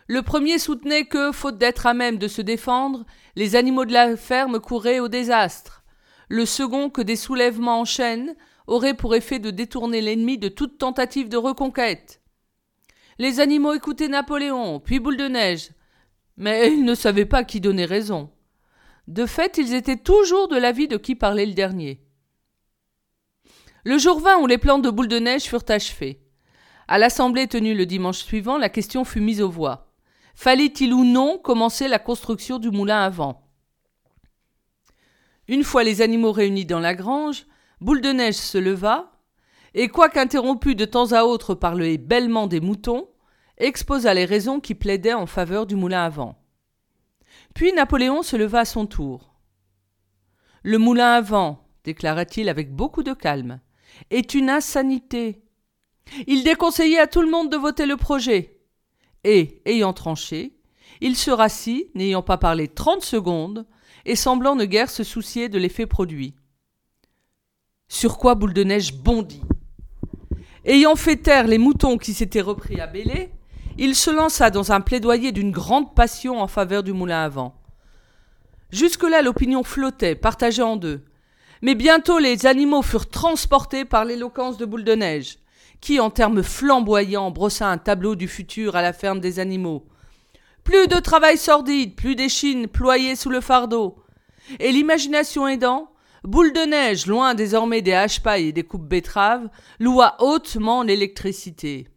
Le 0.08 0.24
premier 0.24 0.58
soutenait 0.58 1.06
que, 1.06 1.32
faute 1.32 1.60
d'être 1.60 1.86
à 1.86 1.94
même 1.94 2.18
de 2.18 2.28
se 2.28 2.42
défendre, 2.42 3.06
les 3.36 3.56
animaux 3.56 3.86
de 3.86 3.94
la 3.94 4.18
ferme 4.18 4.60
couraient 4.60 5.00
au 5.00 5.08
désastre. 5.08 5.84
Le 6.30 6.46
second 6.46 6.90
que 6.90 7.02
des 7.02 7.16
soulèvements 7.16 7.82
en 7.82 7.86
chaîne 7.86 8.36
auraient 8.66 8.96
pour 8.96 9.14
effet 9.14 9.38
de 9.38 9.52
détourner 9.52 10.02
l'ennemi 10.02 10.40
de 10.40 10.50
toute 10.50 10.80
tentative 10.80 11.30
de 11.30 11.38
reconquête. 11.38 12.19
Les 13.20 13.42
animaux 13.42 13.74
écoutaient 13.74 14.08
Napoléon, 14.08 14.80
puis 14.80 15.00
Boule 15.00 15.18
de 15.18 15.28
Neige. 15.28 15.72
Mais 16.38 16.72
ils 16.72 16.86
ne 16.86 16.96
savaient 16.96 17.26
pas 17.26 17.44
qui 17.44 17.60
donnait 17.60 17.84
raison. 17.84 18.32
De 19.08 19.26
fait, 19.26 19.58
ils 19.58 19.74
étaient 19.74 19.98
toujours 19.98 20.48
de 20.48 20.56
l'avis 20.56 20.88
de 20.88 20.96
qui 20.96 21.16
parlait 21.16 21.46
le 21.46 21.54
dernier. 21.54 22.02
Le 23.84 23.98
jour 23.98 24.22
vint 24.22 24.38
où 24.38 24.48
les 24.48 24.58
plans 24.58 24.80
de 24.80 24.90
Boule 24.90 25.10
de 25.10 25.20
Neige 25.20 25.44
furent 25.44 25.66
achevés. 25.68 26.22
À 26.88 26.98
l'assemblée 26.98 27.48
tenue 27.48 27.76
le 27.76 27.86
dimanche 27.86 28.20
suivant, 28.20 28.58
la 28.58 28.70
question 28.70 29.04
fut 29.04 29.20
mise 29.20 29.42
aux 29.42 29.50
voix. 29.50 29.92
Fallait-il 30.34 30.94
ou 30.94 31.04
non 31.04 31.38
commencer 31.38 31.90
la 31.90 32.00
construction 32.00 32.58
du 32.58 32.72
moulin 32.72 33.02
à 33.02 33.10
vent? 33.10 33.46
Une 35.50 35.66
fois 35.66 35.84
les 35.84 36.02
animaux 36.02 36.32
réunis 36.32 36.66
dans 36.66 36.80
la 36.80 36.96
grange, 36.96 37.48
Boule 37.82 38.00
de 38.00 38.10
Neige 38.10 38.36
se 38.36 38.58
leva, 38.58 39.12
et 39.74 39.88
quoiqu'interrompu 39.88 40.76
de 40.76 40.86
temps 40.86 41.12
à 41.12 41.24
autre 41.24 41.56
par 41.56 41.76
le 41.76 41.98
bêlement 41.98 42.48
des 42.48 42.60
moutons, 42.60 43.10
exposa 43.58 44.14
les 44.14 44.26
raisons 44.26 44.60
qui 44.60 44.76
plaidaient 44.76 45.14
en 45.14 45.26
faveur 45.26 45.66
du 45.66 45.76
moulin 45.76 46.04
à 46.04 46.10
vent. 46.10 46.36
Puis 47.54 47.74
Napoléon 47.74 48.24
se 48.24 48.36
leva 48.36 48.62
à 48.62 48.66
son 48.66 48.86
tour. 48.86 49.34
Le 50.64 50.78
moulin 50.78 51.14
à 51.14 51.22
vent, 51.22 51.68
déclara-t-il 51.84 52.50
avec 52.50 52.74
beaucoup 52.74 53.04
de 53.04 53.14
calme, 53.14 53.60
est 54.10 54.34
une 54.34 54.50
insanité. 54.50 55.42
Il 56.28 56.44
déconseillait 56.44 57.00
à 57.00 57.08
tout 57.08 57.22
le 57.22 57.30
monde 57.30 57.52
de 57.52 57.58
voter 57.58 57.86
le 57.86 57.98
projet. 57.98 58.60
Et, 59.24 59.62
ayant 59.66 59.94
tranché, 59.94 60.58
il 61.02 61.16
se 61.16 61.32
rassit, 61.32 61.94
n'ayant 61.96 62.22
pas 62.22 62.38
parlé 62.38 62.68
trente 62.68 63.04
secondes, 63.04 63.66
et 64.06 64.16
semblant 64.16 64.56
ne 64.56 64.66
guère 64.66 64.90
se 64.90 65.04
soucier 65.04 65.50
de 65.50 65.58
l'effet 65.58 65.86
produit. 65.86 66.36
Sur 67.88 68.18
quoi 68.18 68.36
Boule 68.36 68.54
de 68.54 68.64
Neige 68.64 68.94
bondit. 68.94 69.42
Ayant 70.70 70.96
fait 70.96 71.16
taire 71.16 71.48
les 71.48 71.58
moutons 71.58 71.98
qui 71.98 72.14
s'étaient 72.14 72.42
repris 72.42 72.80
à 72.80 72.86
bêler, 72.86 73.32
il 73.80 73.96
se 73.96 74.12
lança 74.12 74.52
dans 74.52 74.72
un 74.72 74.82
plaidoyer 74.82 75.32
d'une 75.32 75.50
grande 75.50 75.96
passion 75.96 76.40
en 76.40 76.48
faveur 76.48 76.84
du 76.84 76.94
moulin 76.94 77.24
à 77.24 77.28
vent. 77.28 77.56
Jusque-là, 78.70 79.24
l'opinion 79.24 79.64
flottait, 79.64 80.14
partagée 80.14 80.62
en 80.62 80.76
deux. 80.76 81.02
Mais 81.64 81.74
bientôt, 81.74 82.20
les 82.20 82.46
animaux 82.46 82.84
furent 82.84 83.10
transportés 83.10 83.84
par 83.84 84.06
l'éloquence 84.06 84.58
de 84.58 84.66
Boule 84.66 84.84
de 84.84 84.94
Neige, 84.94 85.40
qui, 85.82 86.00
en 86.00 86.12
termes 86.12 86.44
flamboyants, 86.44 87.32
brossa 87.32 87.68
un 87.68 87.80
tableau 87.80 88.14
du 88.14 88.28
futur 88.28 88.76
à 88.76 88.84
la 88.84 88.94
ferme 88.94 89.22
des 89.22 89.40
animaux. 89.40 89.88
Plus 90.64 90.88
de 90.88 91.00
travail 91.00 91.40
sordide, 91.40 91.96
plus 91.96 92.14
d'échines 92.14 92.68
ployées 92.68 93.16
sous 93.16 93.32
le 93.32 93.42
fardeau. 93.42 93.96
Et 94.60 94.72
l'imagination 94.72 95.48
aidant, 95.48 95.90
Boule 96.24 96.54
de 96.54 96.62
Neige, 96.62 97.06
loin 97.06 97.34
désormais 97.34 97.82
des 97.82 97.94
hache-pailles 97.94 98.48
et 98.48 98.52
des 98.52 98.64
coupes 98.64 98.88
betteraves, 98.88 99.50
loua 99.80 100.16
hautement 100.20 100.84
l'électricité. 100.84 101.88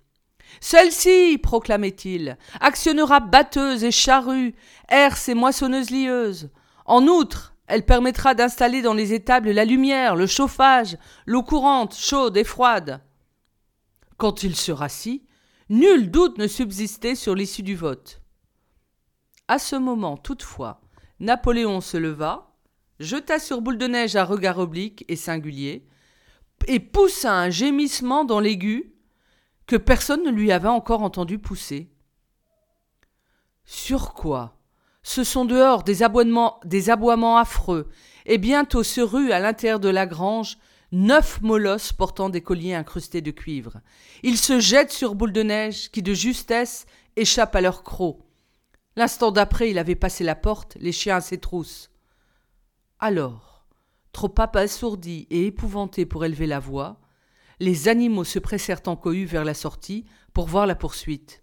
Celle-ci, 0.61 1.39
proclamait-il, 1.39 2.37
actionnera 2.61 3.21
batteuses 3.21 3.85
et 3.85 3.91
charrues, 3.91 4.55
herses 4.89 5.29
et 5.29 5.35
moissonneuses 5.35 5.91
lieuses. 5.91 6.51
En 6.85 7.07
outre, 7.07 7.55
elle 7.67 7.85
permettra 7.85 8.35
d'installer 8.35 8.83
dans 8.83 8.95
les 8.95 9.13
étables 9.13 9.51
la 9.51 9.65
lumière, 9.65 10.15
le 10.15 10.27
chauffage, 10.27 10.99
l'eau 11.27 11.43
courante, 11.43 11.97
chaude 11.97 12.37
et 12.37 12.45
froide. 12.45 13.01
Quand 14.19 14.43
il 14.43 14.55
se 14.55 14.73
rassit, 14.73 15.27
nul 15.69 16.11
doute 16.11 16.39
ne 16.39 16.47
subsistait 16.47 17.15
sur 17.15 17.35
l'issue 17.35 17.63
du 17.63 17.75
vote. 17.75 18.21
À 19.49 19.59
ce 19.59 19.75
moment, 19.75 20.17
toutefois, 20.17 20.81
Napoléon 21.19 21.81
se 21.81 21.97
leva, 21.97 22.52
jeta 23.03 23.39
sur 23.39 23.61
Boule 23.61 23.79
de 23.79 23.87
Neige 23.87 24.17
un 24.17 24.25
regard 24.25 24.59
oblique 24.59 25.05
et 25.09 25.17
singulier, 25.17 25.87
et 26.67 26.81
poussa 26.81 27.35
un 27.35 27.51
gémissement 27.51 28.25
dans 28.25 28.41
l'aigu 28.41 28.95
que 29.67 29.77
personne 29.77 30.23
ne 30.23 30.31
lui 30.31 30.53
avait 30.53 30.69
encore 30.69 31.03
entendu 31.03 31.39
pousser. 31.39 31.91
Sur 33.65 34.15
quoi 34.15 34.59
Ce 35.03 35.25
sont 35.25 35.45
dehors 35.45 35.83
des 35.83 36.03
aboiements, 36.03 36.61
des 36.65 36.91
aboiements 36.91 37.39
affreux, 37.39 37.89
et 38.27 38.39
bientôt 38.39 38.83
se 38.83 39.01
ruent 39.01 39.33
à 39.33 39.41
l'intérieur 39.41 39.81
de 39.81 39.89
la 39.89 40.07
grange 40.07 40.59
neuf 40.93 41.41
molosses 41.41 41.93
portant 41.93 42.29
des 42.29 42.43
colliers 42.43 42.75
incrustés 42.75 43.23
de 43.23 43.31
cuivre. 43.31 43.81
Ils 44.23 44.37
se 44.37 44.61
jettent 44.61 44.93
sur 44.93 45.15
Boule 45.15 45.33
de 45.33 45.43
Neige, 45.43 45.91
qui 45.91 46.03
de 46.03 46.13
justesse 46.13 46.87
échappe 47.17 47.57
à 47.57 47.61
leur 47.61 47.83
croc. 47.83 48.21
L'instant 48.97 49.33
d'après, 49.33 49.71
il 49.71 49.79
avait 49.79 49.95
passé 49.95 50.23
la 50.23 50.35
porte, 50.35 50.77
les 50.79 50.93
chiens 50.93 51.17
à 51.17 51.21
ses 51.23 51.39
trousses. 51.39 51.92
Alors, 53.05 53.67
trop 54.13 54.33
abasourdis 54.39 55.27
et 55.29 55.47
épouvantés 55.47 56.07
pour 56.07 56.25
élever 56.25 56.47
la 56.47 56.61
voix, 56.61 57.01
les 57.59 57.89
animaux 57.89 58.23
se 58.23 58.39
pressèrent 58.39 58.83
en 58.87 58.95
cohue 58.95 59.25
vers 59.25 59.45
la 59.45 59.55
sortie 59.55 60.05
pour 60.33 60.47
voir 60.47 60.69
la 60.69 60.77
poursuite. 60.77 61.43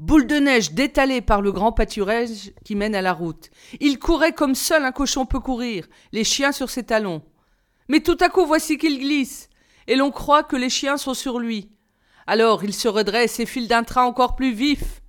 Boule 0.00 0.26
de 0.26 0.34
neige 0.34 0.72
détalée 0.72 1.20
par 1.20 1.42
le 1.42 1.52
grand 1.52 1.70
pâturage 1.70 2.50
qui 2.64 2.74
mène 2.74 2.96
à 2.96 3.02
la 3.02 3.12
route. 3.12 3.50
Il 3.78 4.00
courait 4.00 4.32
comme 4.32 4.56
seul 4.56 4.84
un 4.84 4.90
cochon 4.90 5.26
peut 5.26 5.38
courir, 5.38 5.86
les 6.10 6.24
chiens 6.24 6.50
sur 6.50 6.70
ses 6.70 6.82
talons. 6.82 7.22
Mais 7.86 8.00
tout 8.00 8.18
à 8.18 8.28
coup 8.28 8.44
voici 8.44 8.78
qu'il 8.78 8.98
glisse, 8.98 9.48
et 9.86 9.94
l'on 9.94 10.10
croit 10.10 10.42
que 10.42 10.56
les 10.56 10.70
chiens 10.70 10.96
sont 10.96 11.14
sur 11.14 11.38
lui. 11.38 11.70
Alors 12.26 12.64
il 12.64 12.74
se 12.74 12.88
redresse 12.88 13.38
et 13.38 13.46
file 13.46 13.68
d'un 13.68 13.84
train 13.84 14.02
encore 14.02 14.34
plus 14.34 14.52
vif. 14.52 15.02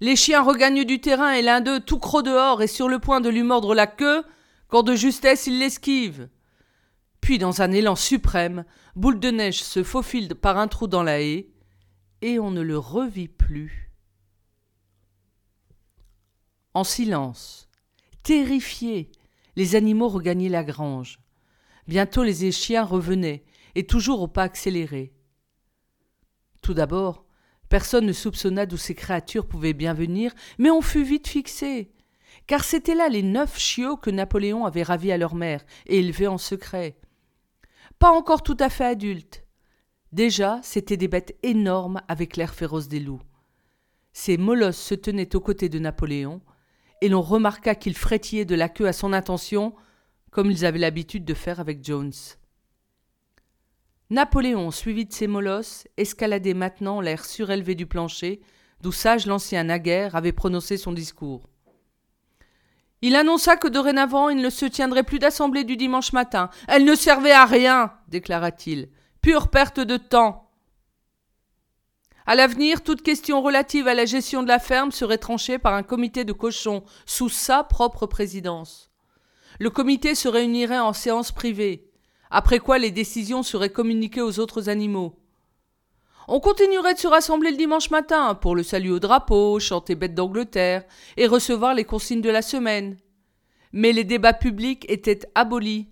Les 0.00 0.16
chiens 0.16 0.42
regagnent 0.42 0.82
du 0.82 1.00
terrain 1.00 1.30
et 1.30 1.42
l'un 1.42 1.60
d'eux, 1.60 1.78
tout 1.78 2.00
croc 2.00 2.24
dehors, 2.24 2.60
est 2.60 2.66
sur 2.66 2.88
le 2.88 2.98
point 2.98 3.20
de 3.20 3.28
lui 3.28 3.44
mordre 3.44 3.72
la 3.72 3.86
queue, 3.86 4.24
quand 4.68 4.82
de 4.82 4.94
justesse 4.94 5.46
il 5.46 5.58
l'esquive. 5.58 6.28
Puis, 7.20 7.38
dans 7.38 7.62
un 7.62 7.72
élan 7.72 7.96
suprême, 7.96 8.64
Boule 8.94 9.18
de 9.18 9.30
Neige 9.30 9.62
se 9.62 9.82
faufile 9.82 10.34
par 10.34 10.58
un 10.58 10.68
trou 10.68 10.86
dans 10.86 11.02
la 11.02 11.20
haie, 11.20 11.48
et 12.22 12.38
on 12.38 12.50
ne 12.50 12.60
le 12.60 12.78
revit 12.78 13.28
plus. 13.28 13.90
En 16.74 16.84
silence, 16.84 17.68
terrifiés, 18.22 19.10
les 19.56 19.74
animaux 19.74 20.08
regagnaient 20.08 20.48
la 20.48 20.64
grange. 20.64 21.18
Bientôt 21.86 22.22
les 22.22 22.52
chiens 22.52 22.84
revenaient, 22.84 23.44
et 23.74 23.86
toujours 23.86 24.22
au 24.22 24.28
pas 24.28 24.44
accéléré. 24.44 25.12
Tout 26.62 26.74
d'abord, 26.74 27.24
personne 27.68 28.06
ne 28.06 28.12
soupçonna 28.12 28.66
d'où 28.66 28.76
ces 28.76 28.94
créatures 28.94 29.46
pouvaient 29.46 29.72
bien 29.72 29.94
venir, 29.94 30.32
mais 30.58 30.70
on 30.70 30.82
fut 30.82 31.02
vite 31.02 31.28
fixé, 31.28 31.90
car 32.46 32.64
c'étaient 32.64 32.94
là 32.94 33.08
les 33.08 33.22
neuf 33.22 33.58
chiots 33.58 33.96
que 33.96 34.10
Napoléon 34.10 34.64
avait 34.64 34.82
ravis 34.82 35.12
à 35.12 35.18
leur 35.18 35.34
mère 35.34 35.64
et 35.86 35.98
élevés 35.98 36.28
en 36.28 36.38
secret 36.38 36.96
pas 37.98 38.12
encore 38.12 38.42
tout 38.42 38.56
à 38.60 38.68
fait 38.68 38.84
adultes. 38.84 39.44
Déjà, 40.12 40.60
c'étaient 40.62 40.96
des 40.96 41.08
bêtes 41.08 41.36
énormes 41.42 42.00
avec 42.08 42.36
l'air 42.36 42.54
féroce 42.54 42.88
des 42.88 43.00
loups. 43.00 43.20
Ces 44.12 44.36
molosses 44.36 44.78
se 44.78 44.94
tenaient 44.94 45.34
aux 45.36 45.40
côtés 45.40 45.68
de 45.68 45.78
Napoléon, 45.78 46.40
et 47.00 47.08
l'on 47.08 47.22
remarqua 47.22 47.74
qu'ils 47.74 47.96
frétillaient 47.96 48.44
de 48.44 48.54
la 48.54 48.68
queue 48.68 48.86
à 48.86 48.92
son 48.92 49.12
intention, 49.12 49.74
comme 50.30 50.50
ils 50.50 50.64
avaient 50.64 50.78
l'habitude 50.78 51.24
de 51.24 51.34
faire 51.34 51.60
avec 51.60 51.84
Jones. 51.84 52.12
Napoléon, 54.10 54.70
suivi 54.70 55.04
de 55.04 55.12
ces 55.12 55.26
molosses, 55.26 55.86
escaladait 55.96 56.54
maintenant 56.54 57.00
l'air 57.00 57.24
surélevé 57.24 57.74
du 57.74 57.86
plancher, 57.86 58.40
d'où 58.80 58.92
Sage 58.92 59.26
l'ancien 59.26 59.64
naguère 59.64 60.16
avait 60.16 60.32
prononcé 60.32 60.76
son 60.76 60.92
discours. 60.92 61.48
Il 63.00 63.14
annonça 63.14 63.56
que 63.56 63.68
dorénavant 63.68 64.28
il 64.28 64.38
ne 64.38 64.50
se 64.50 64.66
tiendrait 64.66 65.04
plus 65.04 65.18
d'assemblée 65.18 65.64
du 65.64 65.76
dimanche 65.76 66.12
matin. 66.12 66.50
Elle 66.66 66.84
ne 66.84 66.94
servait 66.94 67.32
à 67.32 67.44
rien, 67.44 67.92
déclara-t-il. 68.08 68.88
Pure 69.20 69.48
perte 69.48 69.80
de 69.80 69.96
temps. 69.96 70.50
À 72.26 72.34
l'avenir, 72.34 72.82
toute 72.82 73.02
question 73.02 73.40
relative 73.40 73.88
à 73.88 73.94
la 73.94 74.04
gestion 74.04 74.42
de 74.42 74.48
la 74.48 74.58
ferme 74.58 74.92
serait 74.92 75.18
tranchée 75.18 75.58
par 75.58 75.74
un 75.74 75.82
comité 75.82 76.24
de 76.24 76.32
cochons 76.32 76.84
sous 77.06 77.30
sa 77.30 77.64
propre 77.64 78.06
présidence. 78.06 78.90
Le 79.58 79.70
comité 79.70 80.14
se 80.14 80.28
réunirait 80.28 80.78
en 80.78 80.92
séance 80.92 81.32
privée, 81.32 81.90
après 82.30 82.58
quoi 82.58 82.78
les 82.78 82.90
décisions 82.90 83.42
seraient 83.42 83.72
communiquées 83.72 84.20
aux 84.20 84.40
autres 84.40 84.68
animaux. 84.68 85.18
On 86.30 86.40
continuerait 86.40 86.92
de 86.92 86.98
se 86.98 87.08
rassembler 87.08 87.52
le 87.52 87.56
dimanche 87.56 87.90
matin 87.90 88.34
pour 88.34 88.54
le 88.54 88.62
salut 88.62 88.90
au 88.90 88.98
drapeau, 88.98 89.58
chanter 89.60 89.94
bête 89.94 90.14
d'Angleterre 90.14 90.84
et 91.16 91.26
recevoir 91.26 91.72
les 91.72 91.84
consignes 91.84 92.20
de 92.20 92.28
la 92.28 92.42
semaine. 92.42 92.98
Mais 93.72 93.92
les 93.92 94.04
débats 94.04 94.34
publics 94.34 94.84
étaient 94.90 95.20
abolis. 95.34 95.88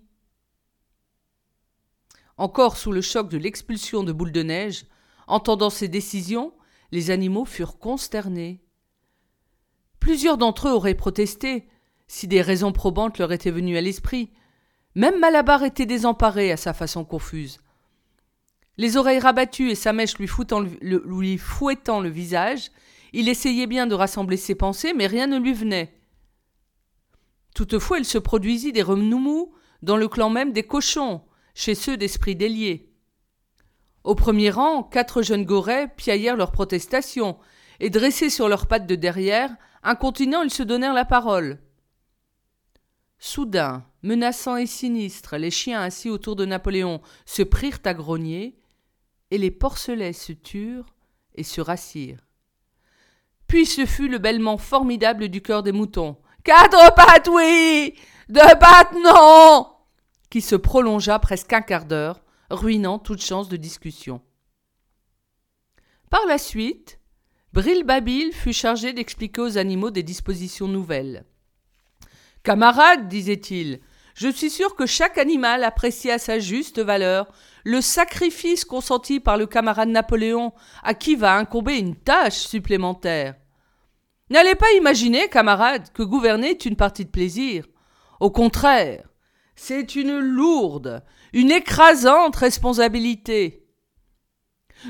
Encore 2.37 2.77
sous 2.77 2.91
le 2.91 3.01
choc 3.01 3.29
de 3.29 3.39
l'expulsion 3.39 4.03
de 4.03 4.11
Boule 4.11 4.31
de 4.31 4.43
Neige, 4.43 4.85
entendant 5.25 5.71
ces 5.71 5.87
décisions, 5.87 6.53
les 6.91 7.09
animaux 7.09 7.45
furent 7.45 7.79
consternés. 7.79 8.63
Plusieurs 9.99 10.37
d'entre 10.37 10.67
eux 10.67 10.73
auraient 10.73 10.93
protesté, 10.93 11.67
si 12.07 12.27
des 12.27 12.43
raisons 12.43 12.73
probantes 12.73 13.17
leur 13.17 13.31
étaient 13.31 13.49
venues 13.49 13.77
à 13.77 13.81
l'esprit. 13.81 14.29
Même 14.93 15.19
Malabar 15.19 15.63
était 15.63 15.87
désemparé 15.87 16.51
à 16.51 16.57
sa 16.57 16.75
façon 16.75 17.05
confuse 17.05 17.57
les 18.77 18.97
oreilles 18.97 19.19
rabattues 19.19 19.71
et 19.71 19.75
sa 19.75 19.93
mèche 19.93 20.17
lui, 20.19 20.27
fouettant 21.37 21.99
le 21.99 22.09
visage, 22.09 22.71
il 23.13 23.29
essayait 23.29 23.67
bien 23.67 23.87
de 23.87 23.95
rassembler 23.95 24.37
ses 24.37 24.55
pensées, 24.55 24.93
mais 24.93 25.07
rien 25.07 25.27
ne 25.27 25.39
lui 25.39 25.53
venait. 25.53 25.93
Toutefois, 27.55 27.97
il 27.97 28.05
se 28.05 28.19
produisit 28.19 28.71
des 28.71 28.83
renouements 28.83 29.49
dans 29.81 29.97
le 29.97 30.07
clan 30.07 30.29
même 30.29 30.53
des 30.53 30.63
cochons, 30.63 31.21
chez 31.55 31.73
ceux 31.73 31.97
d'esprit 31.97 32.35
déliés. 32.35 32.93
Au 34.03 34.13
premier 34.13 34.51
rang, 34.51 34.83
quatre 34.83 35.21
jeunes 35.21 35.45
gorets 35.45 35.91
piaillèrent 35.97 36.37
leurs 36.37 36.51
protestations, 36.51 37.37
et 37.79 37.89
dressés 37.89 38.29
sur 38.29 38.47
leurs 38.47 38.67
pattes 38.67 38.87
de 38.87 38.95
derrière, 38.95 39.55
incontinents 39.83 40.43
ils 40.43 40.53
se 40.53 40.63
donnèrent 40.63 40.93
la 40.93 41.05
parole. 41.05 41.59
Soudain, 43.19 43.85
menaçants 44.03 44.57
et 44.57 44.67
sinistres, 44.67 45.37
les 45.37 45.49
chiens 45.49 45.81
assis 45.81 46.09
autour 46.09 46.35
de 46.35 46.45
Napoléon 46.45 47.01
se 47.25 47.41
prirent 47.41 47.79
à 47.85 47.93
grogner, 47.93 48.59
et 49.31 49.37
les 49.37 49.51
porcelets 49.51 50.13
se 50.13 50.33
turent 50.33 50.93
et 51.35 51.43
se 51.43 51.61
rassirent. 51.61 52.25
Puis 53.47 53.65
ce 53.65 53.85
fut 53.85 54.09
le 54.09 54.17
bêlement 54.17 54.57
formidable 54.57 55.29
du 55.29 55.41
cœur 55.41 55.63
des 55.63 55.71
moutons. 55.71 56.17
Quatre 56.43 56.93
pattes, 56.95 57.29
oui 57.31 57.95
Deux 58.29 58.41
pattes, 58.59 58.93
qui 60.29 60.41
se 60.41 60.55
prolongea 60.55 61.19
presque 61.19 61.53
un 61.53 61.61
quart 61.61 61.85
d'heure, 61.85 62.21
ruinant 62.49 62.99
toute 62.99 63.21
chance 63.21 63.49
de 63.49 63.57
discussion. 63.57 64.21
Par 66.09 66.25
la 66.25 66.37
suite, 66.37 66.99
Bril 67.53 67.83
Babil 67.83 68.31
fut 68.33 68.53
chargé 68.53 68.93
d'expliquer 68.93 69.41
aux 69.41 69.57
animaux 69.57 69.91
des 69.91 70.03
dispositions 70.03 70.67
nouvelles. 70.67 71.25
Camarades, 72.43 73.07
disait-il, 73.07 73.81
je 74.17 74.29
suis 74.29 74.49
sûr 74.49 74.75
que 74.75 74.87
chaque 74.87 75.19
animal 75.19 75.63
apprécie 75.63 76.09
à 76.09 76.17
sa 76.17 76.39
juste 76.39 76.79
valeur 76.79 77.27
le 77.63 77.81
sacrifice 77.81 78.65
consenti 78.65 79.19
par 79.19 79.37
le 79.37 79.45
camarade 79.45 79.89
Napoléon, 79.89 80.53
à 80.81 80.95
qui 80.95 81.15
va 81.15 81.35
incomber 81.37 81.77
une 81.77 81.95
tâche 81.95 82.39
supplémentaire. 82.39 83.35
N'allez 84.31 84.55
pas 84.55 84.71
imaginer, 84.75 85.29
camarades, 85.29 85.91
que 85.93 86.01
gouverner 86.01 86.49
est 86.49 86.65
une 86.65 86.75
partie 86.75 87.05
de 87.05 87.11
plaisir. 87.11 87.67
Au 88.19 88.31
contraire, 88.31 89.07
c'est 89.55 89.95
une 89.95 90.17
lourde, 90.17 91.03
une 91.31 91.51
écrasante 91.51 92.37
responsabilité. 92.37 93.67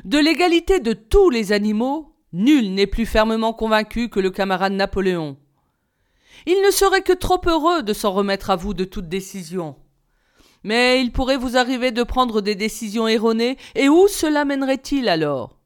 De 0.06 0.20
l'égalité 0.20 0.80
de 0.80 0.94
tous 0.94 1.30
les 1.30 1.52
animaux, 1.52 2.16
nul 2.32 2.74
n'est 2.74 2.88
plus 2.88 3.06
fermement 3.06 3.52
convaincu 3.52 4.08
que 4.08 4.22
le 4.22 4.32
camarade 4.32 4.74
Napoléon. 4.74 5.38
Il 6.46 6.62
ne 6.66 6.72
serait 6.72 7.02
que 7.02 7.14
trop 7.14 7.42
heureux 7.46 7.84
de 7.84 7.94
s'en 7.94 8.12
remettre 8.12 8.50
à 8.50 8.56
vous 8.56 8.74
de 8.74 8.84
toute 8.84 9.10
décision. 9.10 9.76
Mais 10.64 11.02
il 11.02 11.12
pourrait 11.12 11.38
vous 11.38 11.58
arriver 11.58 11.92
de 11.92 12.04
prendre 12.04 12.42
des 12.42 12.56
décisions 12.56 13.08
erronées, 13.08 13.58
et 13.76 13.90
où 13.90 14.08
cela 14.08 14.46
mènerait-il 14.46 15.10
alors? 15.10 15.58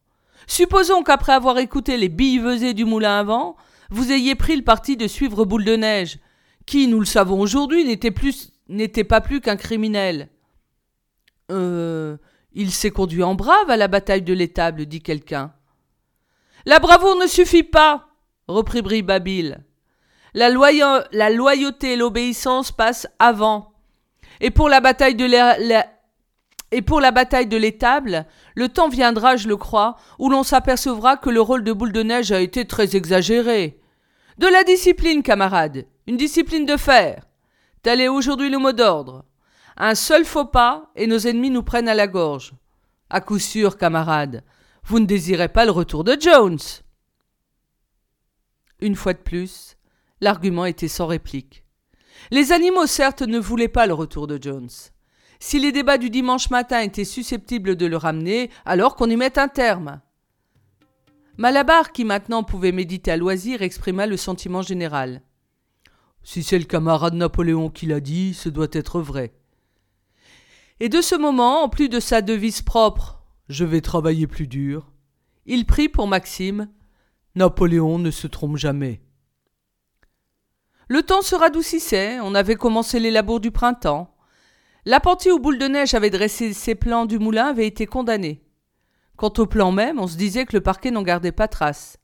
Supposons 0.47 1.03
qu'après 1.03 1.33
avoir 1.33 1.57
écouté 1.59 1.97
les 1.97 2.09
billevesées 2.09 2.73
du 2.73 2.85
moulin 2.85 3.19
à 3.19 3.23
vent, 3.23 3.55
vous 3.89 4.11
ayez 4.11 4.35
pris 4.35 4.55
le 4.55 4.63
parti 4.63 4.97
de 4.97 5.07
suivre 5.07 5.45
Boule 5.45 5.65
de 5.65 5.75
Neige, 5.75 6.19
qui, 6.65 6.87
nous 6.87 6.99
le 6.99 7.05
savons 7.05 7.39
aujourd'hui, 7.39 7.85
n'était 7.85 8.13
n'était 8.69 9.03
pas 9.03 9.21
plus 9.21 9.41
qu'un 9.41 9.57
criminel. 9.57 10.29
Euh. 11.51 12.17
Il 12.53 12.71
s'est 12.71 12.91
conduit 12.91 13.23
en 13.23 13.35
brave 13.35 13.69
à 13.69 13.77
la 13.77 13.87
bataille 13.87 14.23
de 14.23 14.33
l'étable, 14.33 14.85
dit 14.85 15.01
quelqu'un. 15.01 15.53
La 16.65 16.79
bravoure 16.79 17.15
ne 17.15 17.27
suffit 17.27 17.63
pas, 17.63 18.09
reprit 18.47 18.81
Bribabil. 18.81 19.63
La, 20.33 20.49
loyauté 20.49 21.93
et 21.93 21.95
l'obéissance 21.95 22.71
passent 22.71 23.07
avant. 23.19 23.73
Et 24.39 24.49
pour 24.49 24.69
la 24.69 24.79
bataille 24.79 25.15
de 25.15 25.25
la, 25.25 25.57
et 26.71 26.81
pour 26.81 27.01
la 27.01 27.11
bataille 27.11 27.47
de 27.47 27.57
l'étable, 27.57 28.25
le 28.55 28.69
temps 28.69 28.87
viendra, 28.87 29.35
je 29.35 29.49
le 29.49 29.57
crois, 29.57 29.97
où 30.19 30.29
l'on 30.29 30.43
s'apercevra 30.43 31.17
que 31.17 31.29
le 31.29 31.41
rôle 31.41 31.63
de 31.63 31.73
boule 31.73 31.91
de 31.91 32.03
neige 32.03 32.31
a 32.31 32.39
été 32.39 32.65
très 32.65 32.95
exagéré. 32.95 33.79
De 34.37 34.47
la 34.47 34.63
discipline, 34.63 35.21
camarade, 35.21 35.85
une 36.07 36.17
discipline 36.17 36.65
de 36.65 36.77
fer. 36.77 37.25
Tel 37.83 37.99
est 37.99 38.07
aujourd'hui 38.07 38.49
le 38.49 38.57
mot 38.57 38.71
d'ordre. 38.71 39.25
Un 39.75 39.95
seul 39.95 40.23
faux 40.23 40.45
pas, 40.45 40.91
et 40.95 41.07
nos 41.07 41.19
ennemis 41.19 41.49
nous 41.49 41.63
prennent 41.63 41.89
à 41.89 41.93
la 41.93 42.07
gorge. 42.07 42.53
À 43.09 43.19
coup 43.19 43.39
sûr, 43.39 43.77
camarade, 43.77 44.43
vous 44.83 44.99
ne 44.99 45.05
désirez 45.05 45.49
pas 45.49 45.65
le 45.65 45.71
retour 45.71 46.05
de 46.05 46.15
Jones. 46.19 46.59
Une 48.79 48.95
fois 48.95 49.13
de 49.13 49.19
plus, 49.19 49.75
l'argument 50.21 50.65
était 50.65 50.87
sans 50.87 51.07
réplique. 51.07 51.63
Les 52.29 52.51
animaux, 52.51 52.85
certes, 52.85 53.23
ne 53.23 53.39
voulaient 53.39 53.67
pas 53.67 53.87
le 53.87 53.93
retour 53.93 54.27
de 54.27 54.39
Jones. 54.41 54.69
Si 55.39 55.59
les 55.59 55.71
débats 55.71 55.97
du 55.97 56.09
dimanche 56.09 56.51
matin 56.51 56.79
étaient 56.81 57.03
susceptibles 57.03 57.75
de 57.75 57.87
le 57.87 57.97
ramener, 57.97 58.51
alors 58.63 58.95
qu'on 58.95 59.09
y 59.09 59.17
mette 59.17 59.39
un 59.39 59.47
terme. 59.47 59.99
Malabar, 61.37 61.91
qui 61.91 62.05
maintenant 62.05 62.43
pouvait 62.43 62.71
méditer 62.71 63.11
à 63.11 63.17
loisir, 63.17 63.63
exprima 63.63 64.05
le 64.05 64.17
sentiment 64.17 64.61
général. 64.61 65.23
Si 66.23 66.43
c'est 66.43 66.59
le 66.59 66.65
camarade 66.65 67.15
Napoléon 67.15 67.69
qui 67.69 67.87
l'a 67.87 67.99
dit, 67.99 68.35
ce 68.35 68.49
doit 68.49 68.67
être 68.71 69.01
vrai. 69.01 69.33
Et 70.79 70.89
de 70.89 71.01
ce 71.01 71.15
moment, 71.15 71.63
en 71.63 71.69
plus 71.69 71.89
de 71.89 71.99
sa 71.99 72.21
devise 72.21 72.61
propre 72.61 73.23
Je 73.49 73.65
vais 73.65 73.81
travailler 73.81 74.27
plus 74.27 74.47
dur, 74.47 74.91
il 75.45 75.65
prit 75.65 75.89
pour 75.89 76.07
Maxime 76.07 76.69
Napoléon 77.35 77.97
ne 77.97 78.11
se 78.11 78.27
trompe 78.27 78.57
jamais. 78.57 79.01
Le 80.91 81.03
temps 81.03 81.21
se 81.21 81.35
radoucissait, 81.35 82.19
on 82.19 82.35
avait 82.35 82.57
commencé 82.57 82.99
les 82.99 83.11
labours 83.11 83.39
du 83.39 83.49
printemps. 83.49 84.13
L'apprenti 84.83 85.31
aux 85.31 85.39
boules 85.39 85.57
de 85.57 85.67
neige 85.69 85.93
avait 85.93 86.09
dressé 86.09 86.51
ses 86.51 86.75
plans 86.75 87.05
du 87.05 87.17
moulin 87.17 87.45
avait 87.45 87.65
été 87.65 87.85
condamné. 87.85 88.43
Quant 89.15 89.31
au 89.37 89.45
plan 89.45 89.71
même, 89.71 90.01
on 90.01 90.07
se 90.07 90.17
disait 90.17 90.45
que 90.45 90.53
le 90.53 90.59
parquet 90.59 90.91
n'en 90.91 91.01
gardait 91.01 91.31
pas 91.31 91.47
trace. 91.47 91.95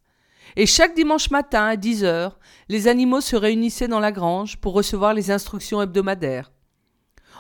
Et 0.55 0.65
chaque 0.65 0.95
dimanche 0.95 1.31
matin, 1.31 1.65
à 1.65 1.75
dix 1.75 2.05
heures, 2.05 2.39
les 2.69 2.87
animaux 2.87 3.19
se 3.19 3.35
réunissaient 3.35 3.89
dans 3.89 3.99
la 3.99 4.13
grange 4.13 4.55
pour 4.55 4.71
recevoir 4.71 5.13
les 5.13 5.31
instructions 5.31 5.81
hebdomadaires. 5.81 6.53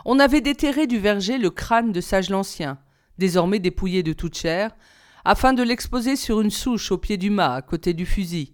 On 0.03 0.19
avait 0.19 0.41
déterré 0.41 0.85
du 0.85 0.99
verger 0.99 1.37
le 1.37 1.49
crâne 1.49 1.93
de 1.93 2.01
Sage 2.01 2.29
l'Ancien, 2.29 2.77
désormais 3.19 3.59
dépouillé 3.59 4.03
de 4.03 4.11
toute 4.11 4.35
chair, 4.35 4.75
afin 5.23 5.53
de 5.53 5.63
l'exposer 5.63 6.17
sur 6.17 6.41
une 6.41 6.51
souche 6.51 6.91
au 6.91 6.97
pied 6.97 7.15
du 7.15 7.29
mât, 7.29 7.53
à 7.53 7.61
côté 7.61 7.93
du 7.93 8.05
fusil. 8.05 8.53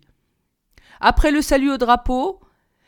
Après 0.99 1.32
le 1.32 1.41
salut 1.41 1.71
au 1.71 1.77
drapeau, 1.77 2.39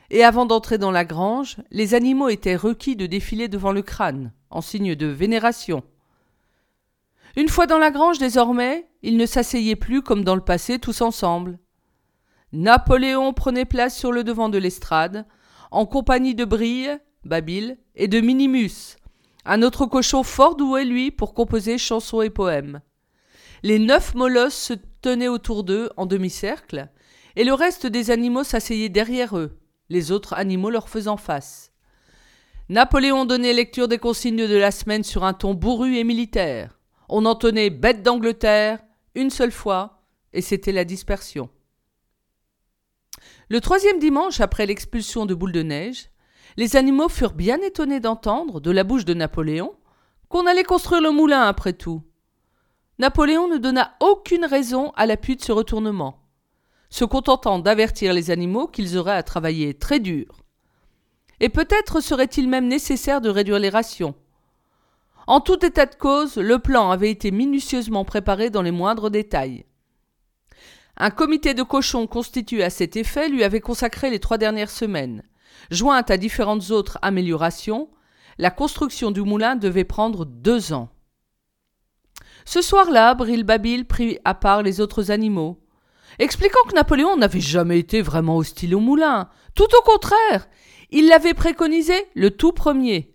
et 0.10 0.24
avant 0.24 0.46
d'entrer 0.46 0.78
dans 0.78 0.92
la 0.92 1.06
grange, 1.06 1.58
les 1.72 1.94
animaux 1.94 2.30
étaient 2.30 2.56
requis 2.56 2.96
de 2.96 3.06
défiler 3.06 3.48
devant 3.48 3.72
le 3.72 3.82
crâne, 3.82 4.32
en 4.50 4.62
signe 4.62 4.96
de 4.96 5.08
vénération. 5.08 5.84
Une 7.36 7.50
fois 7.50 7.68
dans 7.68 7.80
la 7.80 7.92
grange 7.92 8.18
désormais, 8.18 8.88
ils 9.02 9.18
ne 9.18 9.26
s'asseyaient 9.26 9.76
plus 9.76 10.02
comme 10.02 10.24
dans 10.24 10.36
le 10.36 10.42
passé 10.42 10.80
tous 10.80 11.02
ensemble. 11.02 11.60
Napoléon 12.54 13.34
prenait 13.34 13.66
place 13.66 13.98
sur 13.98 14.12
le 14.12 14.24
devant 14.24 14.50
de 14.50 14.58
l'estrade, 14.58 15.26
en 15.72 15.86
compagnie 15.86 16.36
de 16.36 16.46
Brille, 16.46 17.00
Babil 17.26 17.78
et 17.96 18.08
de 18.08 18.22
Minimus, 18.22 18.96
un 19.44 19.62
autre 19.62 19.86
cochon 19.86 20.24
fort 20.24 20.56
doué, 20.56 20.86
lui, 20.86 21.12
pour 21.12 21.34
composer 21.34 21.78
chansons 21.78 22.22
et 22.22 22.30
poèmes. 22.30 22.82
Les 23.64 23.80
neuf 23.80 24.16
molosses 24.16 24.56
se 24.56 24.74
tenaient 25.02 25.28
autour 25.28 25.64
d'eux 25.64 25.90
en 25.98 26.06
demi-cercle, 26.06 26.90
et 27.36 27.44
le 27.44 27.54
reste 27.54 27.86
des 27.86 28.12
animaux 28.12 28.44
s'asseyait 28.44 28.90
derrière 28.90 29.38
eux, 29.38 29.60
les 29.90 30.12
autres 30.12 30.34
animaux 30.34 30.70
leur 30.70 30.90
faisant 30.90 31.18
face. 31.18 31.72
Napoléon 32.70 33.26
donnait 33.26 33.54
lecture 33.54 33.88
des 33.88 34.00
consignes 34.00 34.48
de 34.48 34.58
la 34.58 34.72
semaine 34.72 35.04
sur 35.04 35.24
un 35.24 35.34
ton 35.34 35.54
bourru 35.54 35.98
et 35.98 36.04
militaire. 36.04 36.80
On 37.10 37.26
entonnait 37.26 37.70
bête 37.70 38.02
d'Angleterre 38.02 38.80
une 39.14 39.30
seule 39.30 39.52
fois, 39.52 40.02
et 40.34 40.42
c'était 40.42 40.72
la 40.72 40.84
dispersion. 40.84 41.50
Le 43.50 43.62
troisième 43.62 44.00
dimanche 44.00 44.42
après 44.42 44.66
l'expulsion 44.66 45.28
de 45.28 45.36
Boule 45.36 45.52
de 45.52 45.62
Neige, 45.62 46.10
les 46.58 46.76
animaux 46.76 47.10
furent 47.10 47.34
bien 47.34 47.60
étonnés 47.62 48.00
d'entendre, 48.00 48.60
de 48.60 48.72
la 48.72 48.84
bouche 48.84 49.06
de 49.06 49.14
Napoléon, 49.14 49.76
qu'on 50.30 50.48
allait 50.48 50.64
construire 50.64 51.02
le 51.02 51.12
moulin 51.12 51.44
après 51.44 51.74
tout. 51.74 52.02
Napoléon 52.98 53.48
ne 53.48 53.58
donna 53.58 53.96
aucune 54.00 54.46
raison 54.46 54.92
à 54.96 55.06
l'appui 55.06 55.36
de 55.36 55.44
ce 55.44 55.52
retournement 55.52 56.25
se 56.96 57.04
contentant 57.04 57.60
d'avertir 57.60 58.14
les 58.14 58.32
animaux 58.32 58.68
qu'ils 58.68 58.98
auraient 58.98 59.18
à 59.18 59.22
travailler 59.22 59.74
très 59.74 60.00
dur. 60.00 60.46
Et 61.42 61.50
peut-être 61.50 62.00
serait-il 62.00 62.48
même 62.48 62.70
nécessaire 62.70 63.20
de 63.20 63.28
réduire 63.28 63.60
les 63.60 63.68
rations. 63.68 64.16
En 65.28 65.42
tout 65.42 65.66
état 65.66 65.88
de 65.88 65.96
cause, 65.96 66.38
le 66.38 66.58
plan 66.58 66.92
avait 66.92 67.12
été 67.12 67.32
minutieusement 67.32 68.06
préparé 68.06 68.50
dans 68.50 68.62
les 68.62 68.72
moindres 68.72 69.10
détails. 69.10 69.66
Un 70.96 71.10
comité 71.10 71.54
de 71.54 71.64
cochons 71.64 72.08
constitué 72.08 72.64
à 72.64 72.70
cet 72.70 72.96
effet 72.96 73.28
lui 73.28 73.44
avait 73.44 73.60
consacré 73.60 74.10
les 74.10 74.22
trois 74.22 74.38
dernières 74.38 74.72
semaines. 74.72 75.24
Jointe 75.72 76.10
à 76.12 76.16
différentes 76.16 76.72
autres 76.72 76.98
améliorations, 77.02 77.90
la 78.38 78.52
construction 78.52 79.12
du 79.12 79.20
moulin 79.20 79.58
devait 79.58 79.84
prendre 79.84 80.24
deux 80.24 80.72
ans. 80.72 80.88
Ce 82.46 82.62
soir-là, 82.62 83.16
Bril 83.16 83.44
Babil 83.44 83.84
prit 83.84 84.18
à 84.24 84.34
part 84.34 84.64
les 84.64 84.80
autres 84.80 85.12
animaux, 85.12 85.60
expliquant 86.20 86.64
que 86.68 86.76
Napoléon 86.76 87.18
n'avait 87.18 87.42
jamais 87.42 87.80
été 87.80 88.02
vraiment 88.02 88.38
hostile 88.38 88.76
au 88.76 88.80
moulin. 88.80 89.30
Tout 89.54 89.68
au 89.78 89.82
contraire, 89.84 90.48
il 90.92 91.08
l'avait 91.08 91.34
préconisé 91.34 91.94
le 92.16 92.32
tout 92.32 92.52
premier. 92.52 93.14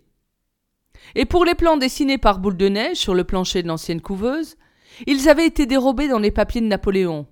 Et 1.15 1.25
pour 1.25 1.45
les 1.45 1.55
plans 1.55 1.77
dessinés 1.77 2.17
par 2.17 2.39
Boule 2.39 2.57
de 2.57 2.69
Neige 2.69 2.97
sur 2.97 3.13
le 3.13 3.23
plancher 3.23 3.63
de 3.63 3.67
l'ancienne 3.67 4.01
couveuse, 4.01 4.57
ils 5.07 5.29
avaient 5.29 5.45
été 5.45 5.65
dérobés 5.65 6.07
dans 6.07 6.19
les 6.19 6.31
papiers 6.31 6.61
de 6.61 6.67
Napoléon. 6.67 7.27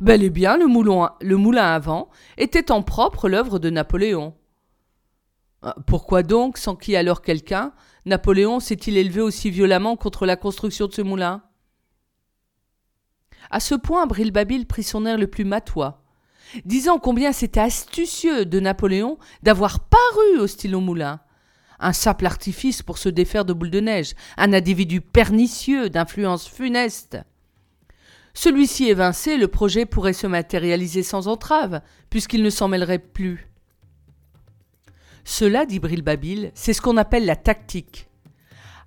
Bel 0.00 0.22
et 0.22 0.30
bien, 0.30 0.58
le, 0.58 0.66
moulin, 0.66 1.12
le 1.22 1.58
à 1.58 1.78
vent 1.78 2.10
était 2.36 2.70
en 2.70 2.82
propre 2.82 3.28
l'œuvre 3.28 3.58
de 3.58 3.70
Napoléon. 3.70 4.34
Ah, 5.62 5.74
pourquoi 5.86 6.22
donc, 6.22 6.58
sans 6.58 6.76
qui 6.76 6.96
alors 6.96 7.22
quelqu'un, 7.22 7.72
Napoléon 8.04 8.60
s'est-il 8.60 8.98
élevé 8.98 9.22
aussi 9.22 9.50
violemment 9.50 9.96
contre 9.96 10.26
la 10.26 10.36
construction 10.36 10.86
de 10.86 10.92
ce 10.92 11.02
moulin? 11.02 11.42
À 13.50 13.60
ce 13.60 13.74
point, 13.74 14.06
Brilbabil 14.06 14.66
prit 14.66 14.82
son 14.82 15.06
air 15.06 15.18
le 15.18 15.26
plus 15.26 15.44
matois, 15.44 16.02
disant 16.64 16.98
combien 16.98 17.32
c'était 17.32 17.60
astucieux 17.60 18.44
de 18.44 18.60
Napoléon 18.60 19.18
d'avoir 19.42 19.80
paru 19.80 20.38
au 20.38 20.46
stylo 20.46 20.80
moulin. 20.80 21.20
Un 21.78 21.92
simple 21.92 22.26
artifice 22.26 22.82
pour 22.82 22.98
se 22.98 23.08
défaire 23.08 23.44
de 23.44 23.52
boule 23.52 23.70
de 23.70 23.80
neige, 23.80 24.14
un 24.36 24.52
individu 24.52 25.00
pernicieux 25.00 25.90
d'influence 25.90 26.48
funeste. 26.48 27.18
Celui-ci 28.32 28.88
évincé, 28.88 29.36
le 29.36 29.48
projet 29.48 29.86
pourrait 29.86 30.12
se 30.12 30.26
matérialiser 30.26 31.02
sans 31.02 31.28
entrave, 31.28 31.80
puisqu'il 32.10 32.42
ne 32.42 32.50
s'en 32.50 32.68
mêlerait 32.68 32.98
plus. 32.98 33.50
Cela, 35.24 35.66
dit 35.66 35.80
Brilbabil, 35.80 36.52
c'est 36.54 36.72
ce 36.72 36.80
qu'on 36.80 36.98
appelle 36.98 37.26
la 37.26 37.36
tactique. 37.36 38.08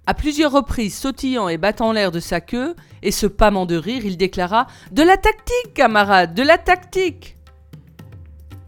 À 0.10 0.15
plusieurs 0.15 0.52
reprises, 0.52 0.98
sautillant 0.98 1.50
et 1.50 1.60
battant 1.60 1.91
l'air 1.91 2.12
de 2.12 2.19
sa 2.19 2.41
queue, 2.41 2.76
et 3.04 3.12
se 3.12 3.28
pâmant 3.28 3.67
de 3.67 3.76
rire, 3.76 4.06
il 4.06 4.17
déclara 4.17 4.65
De 4.91 5.04
la 5.04 5.17
tactique, 5.17 5.76
camarade, 5.76 6.34
de 6.34 6.41
la 6.41 6.58
tactique 6.58 7.38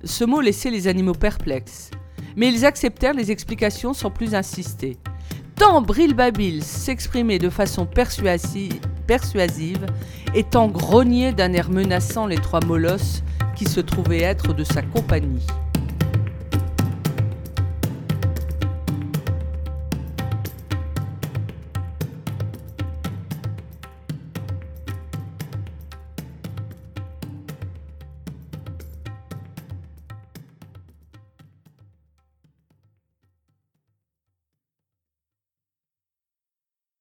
Ce 0.04 0.24
mot 0.24 0.40
laissait 0.40 0.70
les 0.70 0.88
animaux 0.88 1.16
perplexes, 1.16 1.90
mais 2.36 2.50
ils 2.50 2.64
acceptèrent 2.64 3.16
les 3.16 3.32
explications 3.32 3.96
sans 3.96 4.12
plus 4.12 4.36
insister. 4.36 5.00
Tant 5.56 5.82
Brilbabil 5.82 6.64
s'exprimait 6.64 7.40
de 7.40 7.50
façon 7.50 7.88
persuasive, 7.88 8.80
persuasive 9.08 9.88
étant 10.36 10.68
grogné 10.68 11.34
d'un 11.34 11.54
air 11.54 11.72
menaçant 11.72 12.28
les 12.28 12.38
trois 12.38 12.64
molosses 12.64 13.24
qui 13.56 13.66
se 13.66 13.80
trouvaient 13.80 14.22
être 14.22 14.54
de 14.54 14.64
sa 14.64 14.84
compagnie. 14.84 15.48